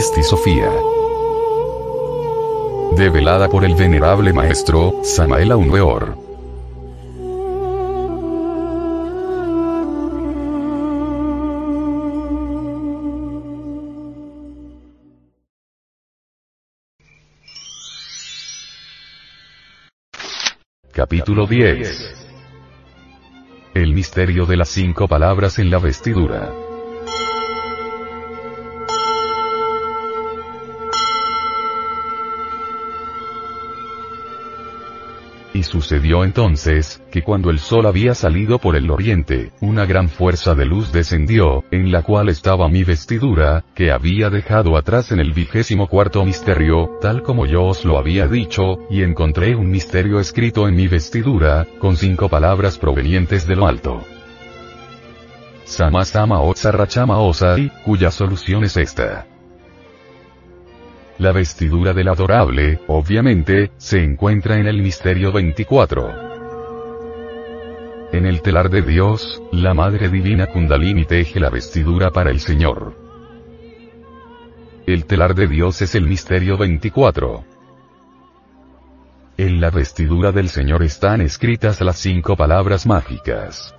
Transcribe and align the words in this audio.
Sofía. 0.00 0.70
Develada 2.92 3.48
por 3.48 3.64
el 3.64 3.74
venerable 3.74 4.32
maestro, 4.32 5.00
Samael 5.02 5.50
Aunweor. 5.50 6.16
Capítulo 20.92 21.48
10. 21.48 22.28
El 23.74 23.94
misterio 23.94 24.46
de 24.46 24.56
las 24.56 24.68
cinco 24.68 25.08
palabras 25.08 25.58
en 25.58 25.70
la 25.70 25.78
vestidura. 25.78 26.67
Sucedió 35.68 36.24
entonces, 36.24 37.00
que 37.12 37.22
cuando 37.22 37.50
el 37.50 37.60
sol 37.60 37.86
había 37.86 38.14
salido 38.14 38.58
por 38.58 38.74
el 38.74 38.90
oriente, 38.90 39.52
una 39.60 39.86
gran 39.86 40.08
fuerza 40.08 40.54
de 40.54 40.64
luz 40.64 40.90
descendió, 40.90 41.62
en 41.70 41.92
la 41.92 42.02
cual 42.02 42.28
estaba 42.28 42.68
mi 42.68 42.82
vestidura, 42.82 43.64
que 43.74 43.92
había 43.92 44.30
dejado 44.30 44.76
atrás 44.76 45.12
en 45.12 45.20
el 45.20 45.32
vigésimo 45.32 45.86
cuarto 45.86 46.24
misterio, 46.24 46.98
tal 47.00 47.22
como 47.22 47.46
yo 47.46 47.64
os 47.64 47.84
lo 47.84 47.98
había 47.98 48.26
dicho, 48.26 48.78
y 48.90 49.02
encontré 49.02 49.54
un 49.54 49.70
misterio 49.70 50.18
escrito 50.18 50.66
en 50.66 50.74
mi 50.74 50.88
vestidura, 50.88 51.66
con 51.78 51.96
cinco 51.96 52.28
palabras 52.28 52.78
provenientes 52.78 53.46
de 53.46 53.54
lo 53.54 53.68
alto. 53.68 54.02
Sama 55.64 56.04
Sama 56.04 56.40
Otsa 56.40 56.72
Rachama 56.72 57.18
Osai, 57.18 57.70
cuya 57.84 58.10
solución 58.10 58.64
es 58.64 58.76
esta. 58.76 59.26
La 61.18 61.32
vestidura 61.32 61.92
del 61.92 62.06
adorable, 62.06 62.80
obviamente, 62.86 63.72
se 63.76 64.04
encuentra 64.04 64.56
en 64.56 64.68
el 64.68 64.80
misterio 64.80 65.32
24. 65.32 66.28
En 68.12 68.24
el 68.24 68.40
telar 68.40 68.70
de 68.70 68.82
Dios, 68.82 69.42
la 69.50 69.74
Madre 69.74 70.08
Divina 70.08 70.46
Kundalini 70.46 71.04
teje 71.06 71.40
la 71.40 71.50
vestidura 71.50 72.12
para 72.12 72.30
el 72.30 72.38
Señor. 72.38 72.94
El 74.86 75.06
telar 75.06 75.34
de 75.34 75.48
Dios 75.48 75.82
es 75.82 75.96
el 75.96 76.06
misterio 76.06 76.56
24. 76.56 77.44
En 79.38 79.60
la 79.60 79.70
vestidura 79.70 80.30
del 80.30 80.48
Señor 80.48 80.84
están 80.84 81.20
escritas 81.20 81.80
las 81.80 81.98
cinco 81.98 82.36
palabras 82.36 82.86
mágicas. 82.86 83.74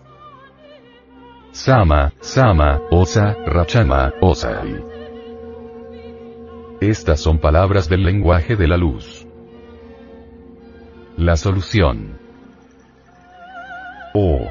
Sama, 1.51 2.11
Sama, 2.19 2.81
Osa, 2.91 3.33
Rachama, 3.45 4.11
Osai. 4.19 4.88
Estas 6.81 7.19
son 7.19 7.39
palabras 7.39 7.89
del 7.89 8.03
lenguaje 8.03 8.55
de 8.55 8.65
la 8.65 8.77
luz. 8.77 9.27
La 11.17 11.35
solución. 11.35 12.17
Oh. 14.13 14.47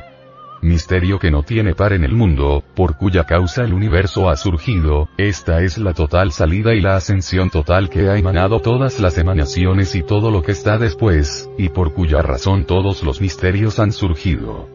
Misterio 0.61 1.19
que 1.19 1.31
no 1.31 1.43
tiene 1.43 1.75
par 1.75 1.95
en 1.95 2.05
el 2.05 2.13
mundo, 2.13 2.63
por 2.75 2.99
cuya 2.99 3.25
causa 3.25 3.63
el 3.65 3.73
universo 3.73 4.29
ha 4.29 4.37
surgido, 4.37 5.09
esta 5.17 5.63
es 5.63 5.79
la 5.79 5.95
total 5.95 6.33
salida 6.33 6.75
y 6.75 6.83
la 6.83 6.97
ascensión 6.97 7.49
total 7.49 7.89
que 7.89 8.11
ha 8.11 8.19
emanado 8.19 8.61
todas 8.61 8.99
las 9.01 9.17
emanaciones 9.17 9.95
y 9.95 10.03
todo 10.03 10.31
lo 10.31 10.43
que 10.43 10.53
está 10.53 10.77
después, 10.77 11.49
y 11.57 11.71
por 11.71 11.95
cuya 11.95 12.21
razón 12.21 12.65
todos 12.65 13.05
los 13.05 13.23
misterios 13.23 13.79
han 13.79 13.93
surgido. 13.93 14.69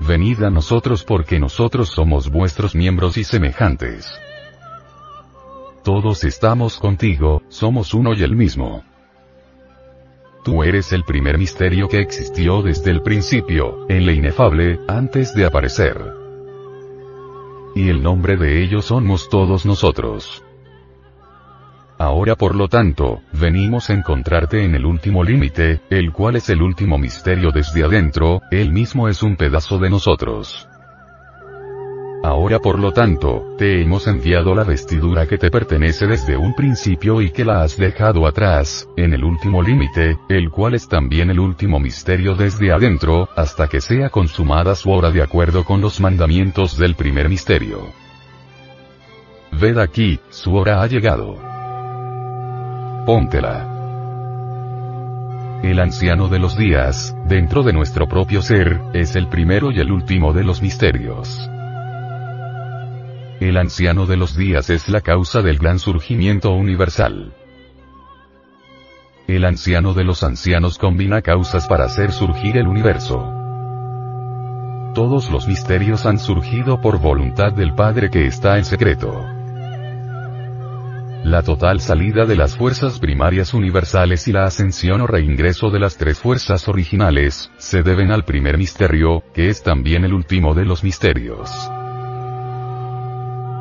Venid 0.00 0.44
a 0.44 0.50
nosotros 0.50 1.04
porque 1.04 1.38
nosotros 1.38 1.90
somos 1.90 2.30
vuestros 2.30 2.74
miembros 2.74 3.18
y 3.18 3.24
semejantes. 3.24 4.18
Todos 5.82 6.24
estamos 6.24 6.78
contigo, 6.78 7.42
somos 7.48 7.94
uno 7.94 8.12
y 8.12 8.22
el 8.22 8.36
mismo. 8.36 8.84
Tú 10.44 10.62
eres 10.62 10.92
el 10.92 11.04
primer 11.04 11.38
misterio 11.38 11.88
que 11.88 12.00
existió 12.00 12.60
desde 12.60 12.90
el 12.90 13.02
principio, 13.02 13.86
en 13.88 14.04
la 14.04 14.12
inefable, 14.12 14.78
antes 14.88 15.34
de 15.34 15.46
aparecer. 15.46 15.98
Y 17.74 17.88
el 17.88 18.02
nombre 18.02 18.36
de 18.36 18.62
ellos 18.62 18.86
somos 18.86 19.30
todos 19.30 19.64
nosotros. 19.64 20.44
Ahora 21.98 22.34
por 22.34 22.54
lo 22.54 22.68
tanto, 22.68 23.20
venimos 23.32 23.88
a 23.88 23.94
encontrarte 23.94 24.64
en 24.64 24.74
el 24.74 24.84
último 24.84 25.24
límite, 25.24 25.80
el 25.88 26.12
cual 26.12 26.36
es 26.36 26.50
el 26.50 26.60
último 26.60 26.98
misterio 26.98 27.52
desde 27.52 27.84
adentro, 27.84 28.40
él 28.50 28.70
mismo 28.70 29.08
es 29.08 29.22
un 29.22 29.36
pedazo 29.36 29.78
de 29.78 29.88
nosotros. 29.88 30.69
Ahora 32.22 32.58
por 32.58 32.78
lo 32.78 32.92
tanto, 32.92 33.54
te 33.56 33.80
hemos 33.80 34.06
enviado 34.06 34.54
la 34.54 34.62
vestidura 34.62 35.26
que 35.26 35.38
te 35.38 35.50
pertenece 35.50 36.06
desde 36.06 36.36
un 36.36 36.54
principio 36.54 37.22
y 37.22 37.30
que 37.30 37.46
la 37.46 37.62
has 37.62 37.78
dejado 37.78 38.26
atrás, 38.26 38.86
en 38.96 39.14
el 39.14 39.24
último 39.24 39.62
límite, 39.62 40.18
el 40.28 40.50
cual 40.50 40.74
es 40.74 40.86
también 40.86 41.30
el 41.30 41.40
último 41.40 41.80
misterio 41.80 42.34
desde 42.34 42.72
adentro, 42.72 43.30
hasta 43.36 43.68
que 43.68 43.80
sea 43.80 44.10
consumada 44.10 44.74
su 44.74 44.90
hora 44.90 45.10
de 45.10 45.22
acuerdo 45.22 45.64
con 45.64 45.80
los 45.80 45.98
mandamientos 45.98 46.76
del 46.76 46.94
primer 46.94 47.30
misterio. 47.30 47.90
Ved 49.52 49.78
aquí, 49.78 50.20
su 50.28 50.54
hora 50.54 50.82
ha 50.82 50.86
llegado. 50.86 51.38
Póntela. 53.06 53.66
El 55.62 55.80
anciano 55.80 56.28
de 56.28 56.38
los 56.38 56.56
días, 56.56 57.16
dentro 57.26 57.62
de 57.62 57.72
nuestro 57.72 58.06
propio 58.08 58.42
ser, 58.42 58.78
es 58.92 59.16
el 59.16 59.26
primero 59.28 59.70
y 59.70 59.80
el 59.80 59.90
último 59.90 60.34
de 60.34 60.44
los 60.44 60.60
misterios. 60.60 61.50
El 63.40 63.56
anciano 63.56 64.04
de 64.04 64.18
los 64.18 64.36
días 64.36 64.68
es 64.68 64.90
la 64.90 65.00
causa 65.00 65.40
del 65.40 65.56
gran 65.56 65.78
surgimiento 65.78 66.50
universal. 66.50 67.32
El 69.26 69.46
anciano 69.46 69.94
de 69.94 70.04
los 70.04 70.22
ancianos 70.22 70.76
combina 70.76 71.22
causas 71.22 71.66
para 71.66 71.84
hacer 71.84 72.12
surgir 72.12 72.58
el 72.58 72.68
universo. 72.68 73.32
Todos 74.94 75.30
los 75.30 75.48
misterios 75.48 76.04
han 76.04 76.18
surgido 76.18 76.82
por 76.82 76.98
voluntad 76.98 77.54
del 77.54 77.74
Padre 77.74 78.10
que 78.10 78.26
está 78.26 78.58
en 78.58 78.66
secreto. 78.66 79.24
La 81.24 81.42
total 81.42 81.80
salida 81.80 82.26
de 82.26 82.36
las 82.36 82.54
fuerzas 82.56 82.98
primarias 82.98 83.54
universales 83.54 84.28
y 84.28 84.32
la 84.32 84.44
ascensión 84.44 85.00
o 85.00 85.06
reingreso 85.06 85.70
de 85.70 85.78
las 85.78 85.96
tres 85.96 86.18
fuerzas 86.18 86.68
originales, 86.68 87.50
se 87.56 87.82
deben 87.82 88.12
al 88.12 88.26
primer 88.26 88.58
misterio, 88.58 89.22
que 89.32 89.48
es 89.48 89.62
también 89.62 90.04
el 90.04 90.12
último 90.12 90.52
de 90.52 90.66
los 90.66 90.84
misterios. 90.84 91.50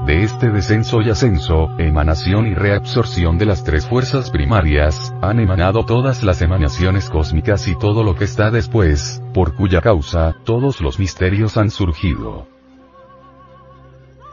De 0.06 0.24
este 0.24 0.50
descenso 0.50 1.02
y 1.02 1.10
ascenso, 1.10 1.70
emanación 1.78 2.48
y 2.48 2.54
reabsorción 2.54 3.38
de 3.38 3.46
las 3.46 3.64
tres 3.64 3.88
fuerzas 3.88 4.32
primarias, 4.32 5.14
han 5.22 5.40
emanado 5.40 5.86
todas 5.86 6.24
las 6.24 6.42
emanaciones 6.42 7.10
cósmicas 7.10 7.68
y 7.68 7.78
todo 7.78 8.04
lo 8.04 8.16
que 8.16 8.24
está 8.24 8.50
después, 8.50 9.22
por 9.34 9.56
cuya 9.56 9.82
causa, 9.82 10.36
todos 10.46 10.82
los 10.82 11.00
misterios 11.00 11.58
han 11.58 11.70
surgido. 11.70 12.48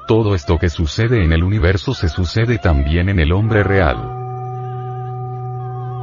Todo 0.07 0.37
esto 0.37 0.57
que 0.59 0.71
sucede 0.71 1.25
en 1.25 1.33
el 1.33 1.43
universo 1.43 1.93
se 1.93 2.09
sucede 2.09 2.59
también 2.59 3.09
en 3.09 3.19
el 3.19 3.33
hombre 3.33 3.65
real. 3.65 3.97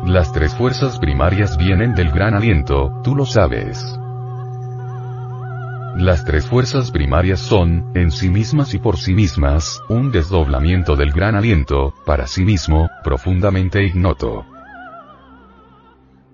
Las 0.05 0.33
tres 0.33 0.53
fuerzas 0.53 0.99
primarias 0.99 1.57
vienen 1.57 1.95
del 1.95 2.11
gran 2.11 2.33
aliento, 2.33 2.91
tú 3.01 3.15
lo 3.15 3.25
sabes. 3.25 3.97
Las 5.95 6.25
tres 6.25 6.47
fuerzas 6.47 6.89
primarias 6.89 7.39
son, 7.39 7.91
en 7.93 8.09
sí 8.09 8.27
mismas 8.29 8.73
y 8.73 8.79
por 8.79 8.97
sí 8.97 9.13
mismas, 9.13 9.79
un 9.89 10.11
desdoblamiento 10.11 10.95
del 10.95 11.11
gran 11.11 11.35
aliento, 11.35 11.93
para 12.03 12.25
sí 12.25 12.43
mismo, 12.43 12.89
profundamente 13.03 13.83
ignoto. 13.83 14.43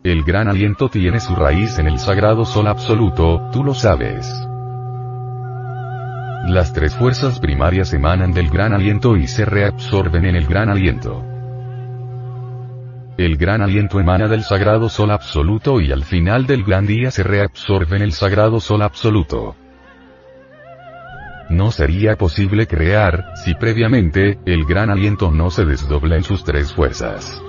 El 0.01 0.23
gran 0.23 0.47
aliento 0.47 0.88
tiene 0.88 1.19
su 1.19 1.35
raíz 1.35 1.77
en 1.77 1.88
el 1.88 2.00
sagrado 2.00 2.45
sol 2.45 2.67
absoluto, 2.67 3.50
tú 3.51 3.65
lo 3.65 3.73
sabes. 3.73 4.25
Las 6.47 6.71
tres 6.71 6.95
fuerzas 6.95 7.41
primarias 7.41 7.91
emanan 7.91 8.31
del 8.31 8.50
gran 8.50 8.71
aliento 8.71 9.17
y 9.17 9.27
se 9.27 9.44
reabsorben 9.44 10.23
en 10.23 10.38
el 10.38 10.47
gran 10.47 10.69
aliento. 10.69 11.28
El 13.19 13.36
gran 13.36 13.62
aliento 13.62 14.00
emana 14.00 14.30
del 14.30 14.44
sagrado 14.44 14.88
sol 14.88 15.12
absoluto 15.12 15.81
y 15.81 15.92
al 15.92 16.06
final 16.06 16.48
del 16.48 16.63
gran 16.63 16.88
día 16.88 17.12
se 17.12 17.21
reabsorbe 17.21 17.98
en 17.98 18.04
el 18.04 18.13
sagrado 18.13 18.62
sol 18.62 18.81
absoluto. 18.81 19.57
No 21.50 21.71
sería 21.71 22.16
posible 22.16 22.66
crear, 22.66 23.33
si 23.44 23.56
previamente, 23.56 24.39
el 24.45 24.63
gran 24.63 24.89
aliento 24.89 25.31
no 25.31 25.50
se 25.50 25.66
desdobla 25.66 26.16
en 26.16 26.24
sus 26.24 26.45
tres 26.45 26.71
fuerzas. 26.71 27.44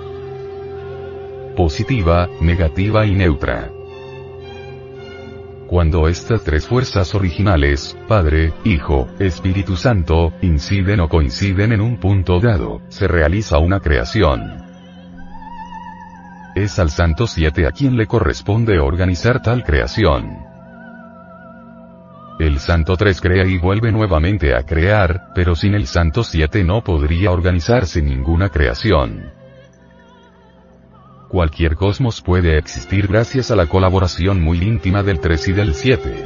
Positiva, 1.55 2.27
negativa 2.41 3.05
y 3.05 3.15
neutra. 3.15 3.71
Cuando 5.67 6.09
estas 6.09 6.43
tres 6.43 6.67
fuerzas 6.67 7.15
originales, 7.15 7.97
Padre, 8.09 8.51
Hijo, 8.65 9.07
Espíritu 9.19 9.77
Santo, 9.77 10.33
inciden 10.41 10.99
o 10.99 11.07
coinciden 11.07 11.71
en 11.71 11.79
un 11.79 11.97
punto 11.97 12.41
dado, 12.41 12.81
se 12.89 13.07
realiza 13.07 13.57
una 13.59 13.79
creación. 13.79 14.70
Es 16.55 16.79
al 16.79 16.89
Santo 16.89 17.27
Siete 17.27 17.65
a 17.65 17.71
quien 17.71 17.95
le 17.95 18.07
corresponde 18.07 18.77
organizar 18.77 19.41
tal 19.41 19.63
creación. 19.63 20.37
El 22.39 22.59
Santo 22.59 22.97
Tres 22.97 23.21
crea 23.21 23.45
y 23.45 23.57
vuelve 23.57 23.91
nuevamente 23.93 24.53
a 24.53 24.63
crear, 24.63 25.29
pero 25.33 25.55
sin 25.55 25.75
el 25.75 25.87
Santo 25.87 26.25
Siete 26.25 26.65
no 26.65 26.83
podría 26.83 27.31
organizarse 27.31 28.01
ninguna 28.01 28.49
creación. 28.49 29.31
Cualquier 31.29 31.75
cosmos 31.75 32.21
puede 32.21 32.57
existir 32.57 33.07
gracias 33.07 33.49
a 33.51 33.55
la 33.55 33.67
colaboración 33.67 34.41
muy 34.41 34.61
íntima 34.61 35.03
del 35.03 35.21
3 35.21 35.47
y 35.47 35.53
del 35.53 35.73
7. 35.73 36.23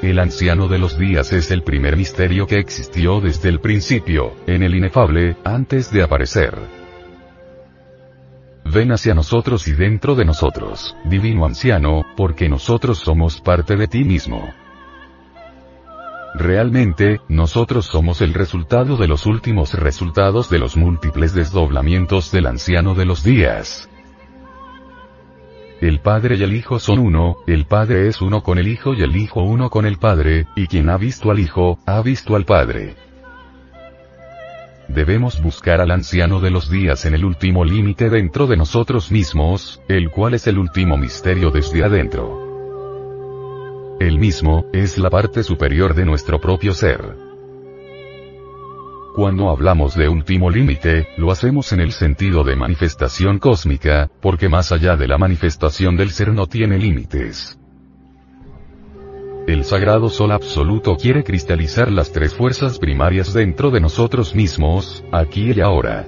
El 0.00 0.18
anciano 0.18 0.68
de 0.68 0.78
los 0.78 0.98
días 0.98 1.34
es 1.34 1.50
el 1.50 1.62
primer 1.62 1.98
misterio 1.98 2.46
que 2.46 2.58
existió 2.58 3.20
desde 3.20 3.50
el 3.50 3.60
principio, 3.60 4.32
en 4.46 4.62
el 4.62 4.74
inefable, 4.74 5.36
antes 5.44 5.92
de 5.92 6.02
aparecer. 6.02 6.81
Ven 8.64 8.92
hacia 8.92 9.14
nosotros 9.14 9.66
y 9.68 9.72
dentro 9.72 10.14
de 10.14 10.24
nosotros, 10.24 10.96
divino 11.04 11.44
anciano, 11.44 12.04
porque 12.16 12.48
nosotros 12.48 12.98
somos 12.98 13.40
parte 13.40 13.76
de 13.76 13.88
ti 13.88 14.04
mismo. 14.04 14.48
Realmente, 16.34 17.20
nosotros 17.28 17.86
somos 17.86 18.22
el 18.22 18.32
resultado 18.32 18.96
de 18.96 19.06
los 19.06 19.26
últimos 19.26 19.74
resultados 19.74 20.48
de 20.48 20.58
los 20.58 20.76
múltiples 20.76 21.34
desdoblamientos 21.34 22.30
del 22.30 22.46
anciano 22.46 22.94
de 22.94 23.04
los 23.04 23.22
días. 23.22 23.90
El 25.82 26.00
Padre 26.00 26.36
y 26.36 26.42
el 26.42 26.54
Hijo 26.54 26.78
son 26.78 27.00
uno, 27.00 27.38
el 27.46 27.66
Padre 27.66 28.06
es 28.08 28.22
uno 28.22 28.42
con 28.42 28.58
el 28.58 28.68
Hijo 28.68 28.94
y 28.94 29.02
el 29.02 29.16
Hijo 29.16 29.42
uno 29.42 29.68
con 29.68 29.84
el 29.84 29.98
Padre, 29.98 30.46
y 30.54 30.68
quien 30.68 30.88
ha 30.88 30.96
visto 30.96 31.30
al 31.30 31.40
Hijo, 31.40 31.78
ha 31.84 32.00
visto 32.00 32.36
al 32.36 32.44
Padre. 32.44 32.94
Debemos 34.94 35.40
buscar 35.40 35.80
al 35.80 35.90
anciano 35.90 36.40
de 36.40 36.50
los 36.50 36.68
días 36.68 37.06
en 37.06 37.14
el 37.14 37.24
último 37.24 37.64
límite 37.64 38.10
dentro 38.10 38.46
de 38.46 38.58
nosotros 38.58 39.10
mismos, 39.10 39.80
el 39.88 40.10
cual 40.10 40.34
es 40.34 40.46
el 40.46 40.58
último 40.58 40.98
misterio 40.98 41.50
desde 41.50 41.82
adentro. 41.82 43.96
El 43.98 44.18
mismo, 44.18 44.66
es 44.74 44.98
la 44.98 45.08
parte 45.08 45.44
superior 45.44 45.94
de 45.94 46.04
nuestro 46.04 46.42
propio 46.42 46.74
ser. 46.74 47.16
Cuando 49.14 49.48
hablamos 49.48 49.94
de 49.94 50.10
último 50.10 50.50
límite, 50.50 51.08
lo 51.16 51.30
hacemos 51.30 51.72
en 51.72 51.80
el 51.80 51.92
sentido 51.92 52.44
de 52.44 52.56
manifestación 52.56 53.38
cósmica, 53.38 54.10
porque 54.20 54.50
más 54.50 54.72
allá 54.72 54.96
de 54.96 55.08
la 55.08 55.16
manifestación 55.16 55.96
del 55.96 56.10
ser 56.10 56.34
no 56.34 56.46
tiene 56.46 56.78
límites. 56.78 57.58
El 59.46 59.64
sagrado 59.64 60.08
sol 60.08 60.30
absoluto 60.30 60.96
quiere 60.96 61.24
cristalizar 61.24 61.90
las 61.90 62.12
tres 62.12 62.32
fuerzas 62.32 62.78
primarias 62.78 63.32
dentro 63.32 63.72
de 63.72 63.80
nosotros 63.80 64.36
mismos, 64.36 65.04
aquí 65.10 65.50
y 65.50 65.60
ahora. 65.60 66.06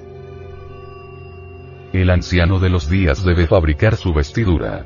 El 1.91 2.11
anciano 2.11 2.59
de 2.59 2.69
los 2.69 2.89
días 2.89 3.25
debe 3.25 3.45
fabricar 3.45 3.97
su 3.97 4.13
vestidura. 4.13 4.85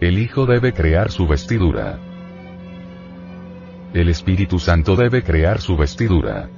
El 0.00 0.18
Hijo 0.18 0.46
debe 0.46 0.72
crear 0.72 1.10
su 1.10 1.26
vestidura. 1.26 1.98
El 3.92 4.08
Espíritu 4.08 4.58
Santo 4.58 4.96
debe 4.96 5.22
crear 5.22 5.60
su 5.60 5.76
vestidura. 5.76 6.48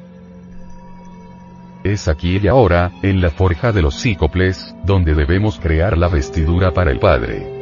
Es 1.82 2.06
aquí 2.06 2.38
y 2.40 2.46
ahora, 2.46 2.92
en 3.02 3.20
la 3.20 3.30
forja 3.30 3.72
de 3.72 3.82
los 3.82 4.00
cícoples, 4.00 4.76
donde 4.84 5.14
debemos 5.14 5.58
crear 5.58 5.98
la 5.98 6.08
vestidura 6.08 6.72
para 6.72 6.92
el 6.92 7.00
Padre. 7.00 7.57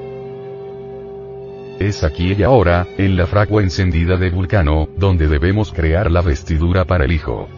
Es 1.78 2.04
aquí 2.04 2.32
y 2.32 2.42
ahora, 2.42 2.86
en 2.96 3.18
la 3.18 3.26
fragua 3.26 3.62
encendida 3.62 4.16
de 4.16 4.30
Vulcano, 4.30 4.88
donde 4.96 5.28
debemos 5.28 5.72
crear 5.72 6.10
la 6.10 6.22
vestidura 6.22 6.86
para 6.86 7.04
el 7.04 7.12
Hijo. 7.12 7.48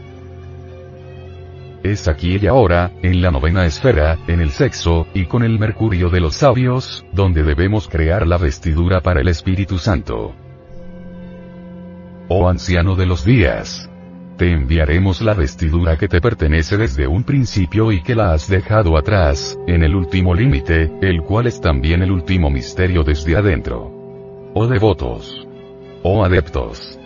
Es 1.84 2.08
aquí 2.08 2.36
y 2.36 2.46
ahora, 2.48 2.90
en 3.02 3.22
la 3.22 3.30
novena 3.30 3.64
esfera, 3.64 4.18
en 4.26 4.40
el 4.40 4.50
sexo, 4.50 5.06
y 5.14 5.26
con 5.26 5.44
el 5.44 5.60
mercurio 5.60 6.10
de 6.10 6.20
los 6.20 6.34
sabios, 6.34 7.06
donde 7.12 7.44
debemos 7.44 7.86
crear 7.86 8.26
la 8.26 8.38
vestidura 8.38 9.00
para 9.00 9.20
el 9.20 9.28
Espíritu 9.28 9.78
Santo. 9.78 10.34
Oh 12.28 12.48
anciano 12.48 12.96
de 12.96 13.06
los 13.06 13.24
días. 13.24 13.88
Te 14.36 14.50
enviaremos 14.50 15.20
la 15.20 15.34
vestidura 15.34 15.96
que 15.96 16.08
te 16.08 16.20
pertenece 16.20 16.76
desde 16.76 17.06
un 17.06 17.22
principio 17.22 17.92
y 17.92 18.02
que 18.02 18.16
la 18.16 18.32
has 18.32 18.48
dejado 18.48 18.98
atrás, 18.98 19.56
en 19.68 19.84
el 19.84 19.94
último 19.94 20.34
límite, 20.34 20.92
el 21.00 21.22
cual 21.22 21.46
es 21.46 21.60
también 21.60 22.02
el 22.02 22.10
último 22.10 22.50
misterio 22.50 23.04
desde 23.04 23.36
adentro. 23.36 23.97
Oh 24.60 24.66
devotos. 24.66 25.46
Oh 26.02 26.24
adeptos. 26.24 26.98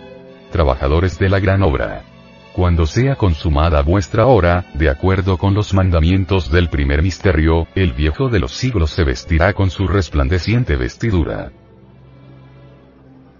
Trabajadores 0.51 1.19
de 1.19 1.29
la 1.29 1.39
gran 1.39 1.61
obra 1.61 2.03
cuando 2.51 2.87
sea 2.87 3.15
consumada 3.15 3.83
vuestra 3.83 4.25
hora, 4.25 4.65
de 4.73 4.89
acuerdo 4.89 5.37
con 5.37 5.53
los 5.53 5.71
mandamientos 5.75 6.51
del 6.51 6.69
primer 6.69 7.03
misterio, 7.03 7.67
el 7.75 7.93
viejo 7.93 8.29
de 8.29 8.39
los 8.39 8.53
siglos 8.53 8.89
se 8.89 9.03
vestirá 9.03 9.53
con 9.53 9.69
su 9.69 9.87
resplandeciente 9.87 10.75
vestidura. 10.75 11.51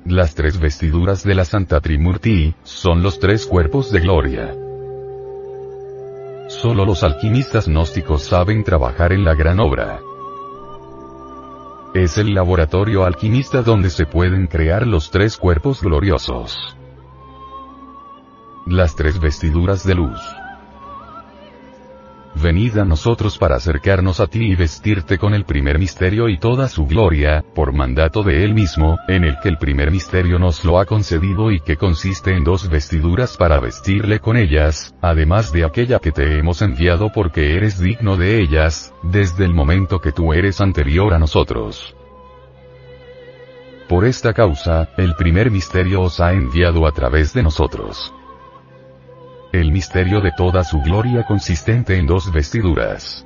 Las 0.05 0.35
tres 0.35 0.59
vestiduras 0.59 1.23
de 1.23 1.33
la 1.33 1.45
Santa 1.45 1.79
Trimurti, 1.79 2.53
son 2.63 3.01
los 3.01 3.19
tres 3.19 3.47
cuerpos 3.47 3.91
de 3.91 3.99
gloria. 3.99 4.55
Solo 6.49 6.85
los 6.85 7.03
alquimistas 7.03 7.67
gnósticos 7.67 8.23
saben 8.23 8.63
trabajar 8.63 9.11
en 9.11 9.23
la 9.23 9.33
gran 9.33 9.59
obra. 9.59 9.99
Es 11.93 12.17
el 12.17 12.33
laboratorio 12.33 13.05
alquimista 13.05 13.61
donde 13.61 13.91
se 13.91 14.07
pueden 14.07 14.47
crear 14.47 14.87
los 14.87 15.11
tres 15.11 15.37
cuerpos 15.37 15.79
gloriosos. 15.79 16.75
Las 18.65 18.95
tres 18.95 19.19
vestiduras 19.19 19.85
de 19.85 19.93
luz. 19.93 20.19
Venid 22.35 22.79
a 22.79 22.85
nosotros 22.85 23.37
para 23.37 23.57
acercarnos 23.57 24.19
a 24.19 24.27
ti 24.27 24.51
y 24.51 24.55
vestirte 24.55 25.19
con 25.19 25.35
el 25.35 25.45
primer 25.45 25.77
misterio 25.77 26.29
y 26.29 26.39
toda 26.39 26.67
su 26.67 26.87
gloria, 26.87 27.43
por 27.53 27.73
mandato 27.73 28.23
de 28.23 28.43
él 28.43 28.55
mismo, 28.55 28.97
en 29.07 29.23
el 29.23 29.39
que 29.39 29.49
el 29.49 29.57
primer 29.57 29.91
misterio 29.91 30.39
nos 30.39 30.65
lo 30.65 30.79
ha 30.79 30.85
concedido 30.85 31.51
y 31.51 31.59
que 31.59 31.77
consiste 31.77 32.35
en 32.35 32.43
dos 32.43 32.69
vestiduras 32.69 33.37
para 33.37 33.59
vestirle 33.59 34.19
con 34.19 34.35
ellas, 34.35 34.95
además 35.01 35.53
de 35.53 35.63
aquella 35.63 35.99
que 35.99 36.11
te 36.11 36.39
hemos 36.39 36.61
enviado 36.63 37.11
porque 37.13 37.55
eres 37.55 37.79
digno 37.79 38.17
de 38.17 38.41
ellas, 38.41 38.93
desde 39.03 39.45
el 39.45 39.53
momento 39.53 39.99
que 39.99 40.11
tú 40.11 40.33
eres 40.33 40.59
anterior 40.59 41.13
a 41.13 41.19
nosotros. 41.19 41.95
Por 43.87 44.05
esta 44.05 44.33
causa, 44.33 44.89
el 44.97 45.15
primer 45.15 45.51
misterio 45.51 46.01
os 46.01 46.19
ha 46.19 46.33
enviado 46.33 46.87
a 46.87 46.91
través 46.91 47.33
de 47.33 47.43
nosotros 47.43 48.11
el 49.53 49.71
misterio 49.71 50.19
de 50.19 50.31
toda 50.31 50.63
su 50.63 50.81
gloria 50.81 51.23
consistente 51.25 51.95
en 51.95 52.07
dos 52.07 52.33
vestiduras. 52.33 53.23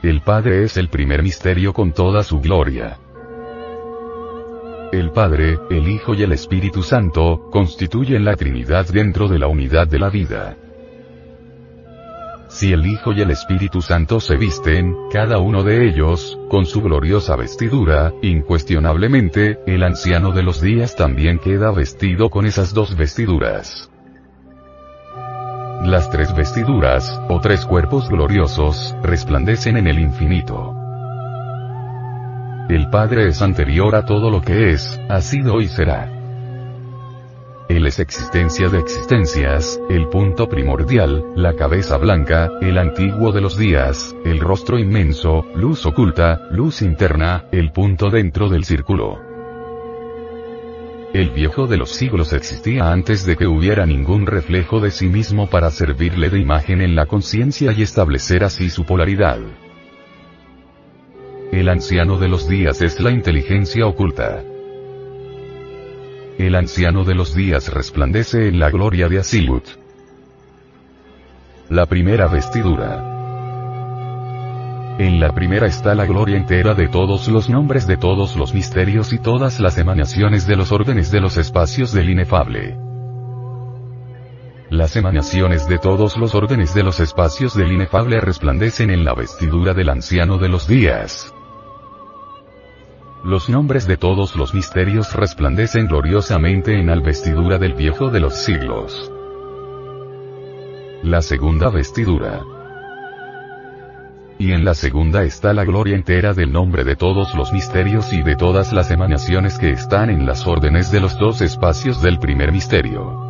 El 0.00 0.20
Padre 0.20 0.62
es 0.62 0.76
el 0.76 0.88
primer 0.88 1.24
misterio 1.24 1.72
con 1.72 1.90
toda 1.92 2.22
su 2.22 2.40
gloria. 2.40 2.98
El 4.92 5.10
Padre, 5.10 5.58
el 5.70 5.88
Hijo 5.88 6.14
y 6.14 6.22
el 6.22 6.30
Espíritu 6.30 6.84
Santo, 6.84 7.48
constituyen 7.50 8.24
la 8.24 8.36
Trinidad 8.36 8.86
dentro 8.86 9.26
de 9.26 9.40
la 9.40 9.48
unidad 9.48 9.88
de 9.88 9.98
la 9.98 10.08
vida. 10.08 10.56
Si 12.46 12.72
el 12.72 12.86
Hijo 12.86 13.12
y 13.12 13.22
el 13.22 13.32
Espíritu 13.32 13.82
Santo 13.82 14.20
se 14.20 14.36
visten, 14.36 14.94
cada 15.12 15.38
uno 15.38 15.64
de 15.64 15.88
ellos, 15.88 16.38
con 16.48 16.64
su 16.64 16.80
gloriosa 16.80 17.34
vestidura, 17.34 18.12
incuestionablemente, 18.22 19.58
el 19.66 19.82
anciano 19.82 20.30
de 20.30 20.44
los 20.44 20.60
días 20.60 20.94
también 20.94 21.40
queda 21.40 21.72
vestido 21.72 22.30
con 22.30 22.46
esas 22.46 22.72
dos 22.72 22.96
vestiduras. 22.96 23.90
Las 25.84 26.10
tres 26.10 26.34
vestiduras, 26.34 27.20
o 27.28 27.40
tres 27.40 27.64
cuerpos 27.64 28.08
gloriosos, 28.08 28.96
resplandecen 29.02 29.76
en 29.76 29.86
el 29.86 30.00
infinito. 30.00 30.74
El 32.68 32.90
Padre 32.90 33.28
es 33.28 33.40
anterior 33.40 33.94
a 33.94 34.04
todo 34.04 34.28
lo 34.30 34.42
que 34.42 34.72
es, 34.72 35.00
ha 35.08 35.20
sido 35.20 35.60
y 35.60 35.68
será. 35.68 36.12
Él 37.68 37.86
es 37.86 38.00
existencia 38.00 38.68
de 38.68 38.78
existencias, 38.78 39.80
el 39.88 40.08
punto 40.08 40.48
primordial, 40.48 41.24
la 41.36 41.54
cabeza 41.54 41.96
blanca, 41.96 42.50
el 42.60 42.76
antiguo 42.76 43.30
de 43.30 43.40
los 43.40 43.56
días, 43.56 44.16
el 44.24 44.40
rostro 44.40 44.78
inmenso, 44.78 45.46
luz 45.54 45.86
oculta, 45.86 46.48
luz 46.50 46.82
interna, 46.82 47.44
el 47.52 47.70
punto 47.70 48.10
dentro 48.10 48.48
del 48.48 48.64
círculo. 48.64 49.27
El 51.14 51.30
viejo 51.30 51.66
de 51.66 51.78
los 51.78 51.90
siglos 51.90 52.34
existía 52.34 52.92
antes 52.92 53.24
de 53.24 53.36
que 53.36 53.46
hubiera 53.46 53.86
ningún 53.86 54.26
reflejo 54.26 54.78
de 54.78 54.90
sí 54.90 55.08
mismo 55.08 55.48
para 55.48 55.70
servirle 55.70 56.28
de 56.28 56.38
imagen 56.38 56.82
en 56.82 56.94
la 56.94 57.06
conciencia 57.06 57.72
y 57.72 57.82
establecer 57.82 58.44
así 58.44 58.68
su 58.68 58.84
polaridad. 58.84 59.38
El 61.50 61.70
anciano 61.70 62.18
de 62.18 62.28
los 62.28 62.46
días 62.46 62.82
es 62.82 63.00
la 63.00 63.10
inteligencia 63.10 63.86
oculta. 63.86 64.44
El 66.36 66.54
anciano 66.54 67.04
de 67.04 67.14
los 67.14 67.34
días 67.34 67.72
resplandece 67.72 68.48
en 68.48 68.58
la 68.58 68.70
gloria 68.70 69.08
de 69.08 69.18
Asilut. 69.18 69.64
La 71.70 71.86
primera 71.86 72.28
vestidura. 72.28 73.17
En 74.98 75.20
la 75.20 75.30
primera 75.30 75.68
está 75.68 75.94
la 75.94 76.06
gloria 76.06 76.36
entera 76.36 76.74
de 76.74 76.88
todos 76.88 77.28
los 77.28 77.48
nombres 77.48 77.86
de 77.86 77.96
todos 77.96 78.34
los 78.34 78.52
misterios 78.52 79.12
y 79.12 79.20
todas 79.20 79.60
las 79.60 79.78
emanaciones 79.78 80.44
de 80.44 80.56
los 80.56 80.72
órdenes 80.72 81.12
de 81.12 81.20
los 81.20 81.36
espacios 81.36 81.92
del 81.92 82.10
inefable. 82.10 82.76
Las 84.70 84.96
emanaciones 84.96 85.68
de 85.68 85.78
todos 85.78 86.16
los 86.16 86.34
órdenes 86.34 86.74
de 86.74 86.82
los 86.82 86.98
espacios 86.98 87.54
del 87.54 87.70
inefable 87.70 88.20
resplandecen 88.20 88.90
en 88.90 89.04
la 89.04 89.14
vestidura 89.14 89.72
del 89.72 89.90
anciano 89.90 90.36
de 90.36 90.48
los 90.48 90.66
días. 90.66 91.32
Los 93.24 93.48
nombres 93.48 93.86
de 93.86 93.98
todos 93.98 94.34
los 94.34 94.52
misterios 94.52 95.14
resplandecen 95.14 95.86
gloriosamente 95.86 96.74
en 96.74 96.88
la 96.88 96.98
vestidura 96.98 97.58
del 97.58 97.74
viejo 97.74 98.10
de 98.10 98.18
los 98.18 98.34
siglos. 98.34 99.12
La 101.04 101.22
segunda 101.22 101.70
vestidura 101.70 102.42
y 104.38 104.52
en 104.52 104.64
la 104.64 104.74
segunda 104.74 105.24
está 105.24 105.52
la 105.52 105.64
gloria 105.64 105.96
entera 105.96 106.32
del 106.32 106.52
nombre 106.52 106.84
de 106.84 106.94
todos 106.94 107.34
los 107.34 107.52
misterios 107.52 108.12
y 108.12 108.22
de 108.22 108.36
todas 108.36 108.72
las 108.72 108.90
emanaciones 108.90 109.58
que 109.58 109.70
están 109.70 110.10
en 110.10 110.26
las 110.26 110.46
órdenes 110.46 110.92
de 110.92 111.00
los 111.00 111.18
dos 111.18 111.40
espacios 111.40 112.00
del 112.02 112.18
primer 112.18 112.52
misterio. 112.52 113.26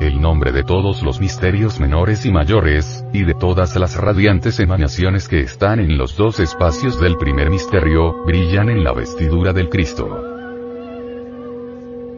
El 0.00 0.20
nombre 0.20 0.52
de 0.52 0.64
todos 0.64 1.02
los 1.02 1.20
misterios 1.20 1.80
menores 1.80 2.24
y 2.24 2.32
mayores, 2.32 3.04
y 3.12 3.24
de 3.24 3.34
todas 3.34 3.76
las 3.76 3.96
radiantes 3.96 4.60
emanaciones 4.60 5.28
que 5.28 5.40
están 5.40 5.80
en 5.80 5.98
los 5.98 6.16
dos 6.16 6.40
espacios 6.40 7.00
del 7.00 7.16
primer 7.16 7.50
misterio, 7.50 8.24
brillan 8.24 8.68
en 8.68 8.84
la 8.84 8.92
vestidura 8.92 9.52
del 9.52 9.68
Cristo. 9.68 10.22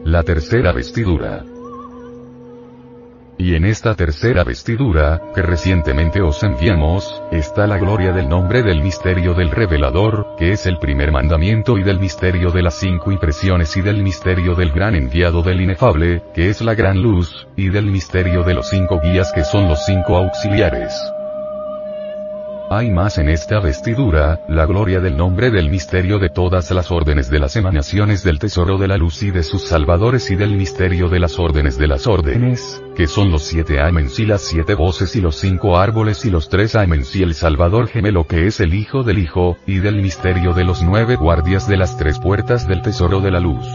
La 0.03 0.23
tercera 0.23 0.71
vestidura. 0.73 1.43
Y 3.41 3.55
en 3.55 3.65
esta 3.65 3.95
tercera 3.95 4.43
vestidura, 4.43 5.19
que 5.33 5.41
recientemente 5.41 6.21
os 6.21 6.43
enviamos, 6.43 7.23
está 7.31 7.65
la 7.65 7.79
gloria 7.79 8.11
del 8.11 8.29
nombre 8.29 8.61
del 8.61 8.83
misterio 8.83 9.33
del 9.33 9.49
revelador, 9.49 10.35
que 10.37 10.51
es 10.51 10.67
el 10.67 10.77
primer 10.77 11.11
mandamiento 11.11 11.79
y 11.79 11.83
del 11.83 11.99
misterio 11.99 12.51
de 12.51 12.61
las 12.61 12.75
cinco 12.75 13.11
impresiones 13.11 13.75
y 13.77 13.81
del 13.81 14.03
misterio 14.03 14.53
del 14.53 14.71
gran 14.71 14.93
enviado 14.93 15.41
del 15.41 15.59
inefable, 15.59 16.21
que 16.35 16.49
es 16.49 16.61
la 16.61 16.75
gran 16.75 17.01
luz, 17.01 17.47
y 17.55 17.69
del 17.69 17.87
misterio 17.87 18.43
de 18.43 18.53
los 18.53 18.69
cinco 18.69 19.01
guías 19.01 19.31
que 19.33 19.43
son 19.43 19.67
los 19.67 19.87
cinco 19.87 20.17
auxiliares. 20.17 20.93
Hay 22.73 22.89
más 22.89 23.17
en 23.17 23.27
esta 23.27 23.59
vestidura, 23.59 24.39
la 24.47 24.65
gloria 24.65 25.01
del 25.01 25.17
nombre 25.17 25.51
del 25.51 25.69
misterio 25.69 26.19
de 26.19 26.29
todas 26.29 26.71
las 26.71 26.89
órdenes 26.89 27.29
de 27.29 27.37
las 27.37 27.57
emanaciones 27.57 28.23
del 28.23 28.39
tesoro 28.39 28.77
de 28.77 28.87
la 28.87 28.95
luz 28.95 29.23
y 29.23 29.29
de 29.29 29.43
sus 29.43 29.63
salvadores 29.63 30.31
y 30.31 30.37
del 30.37 30.55
misterio 30.55 31.09
de 31.09 31.19
las 31.19 31.37
órdenes 31.37 31.77
de 31.77 31.87
las 31.89 32.07
órdenes, 32.07 32.81
que 32.95 33.07
son 33.07 33.29
los 33.29 33.43
siete 33.43 33.81
amens 33.81 34.17
y 34.19 34.25
las 34.25 34.43
siete 34.43 34.73
voces 34.73 35.17
y 35.17 35.19
los 35.19 35.35
cinco 35.35 35.77
árboles 35.77 36.23
y 36.23 36.29
los 36.29 36.47
tres 36.47 36.75
amens 36.75 37.13
y 37.13 37.23
el 37.23 37.33
salvador 37.33 37.89
gemelo 37.89 38.25
que 38.25 38.47
es 38.47 38.61
el 38.61 38.73
hijo 38.73 39.03
del 39.03 39.19
hijo, 39.19 39.57
y 39.67 39.79
del 39.79 40.01
misterio 40.01 40.53
de 40.53 40.63
los 40.63 40.81
nueve 40.81 41.17
guardias 41.17 41.67
de 41.67 41.75
las 41.75 41.97
tres 41.97 42.19
puertas 42.19 42.69
del 42.69 42.81
tesoro 42.81 43.19
de 43.19 43.31
la 43.31 43.41
luz. 43.41 43.67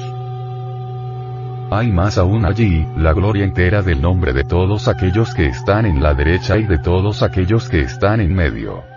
Hay 1.70 1.90
más 1.90 2.16
aún 2.16 2.44
allí, 2.44 2.86
la 2.96 3.12
gloria 3.12 3.44
entera 3.44 3.82
del 3.82 4.00
nombre 4.00 4.32
de 4.32 4.44
todos 4.44 4.86
aquellos 4.86 5.34
que 5.34 5.46
están 5.46 5.84
en 5.84 6.00
la 6.00 6.14
derecha 6.14 6.56
y 6.58 6.62
de 6.62 6.78
todos 6.78 7.22
aquellos 7.24 7.68
que 7.68 7.80
están 7.80 8.20
en 8.20 8.32
medio. 8.32 8.95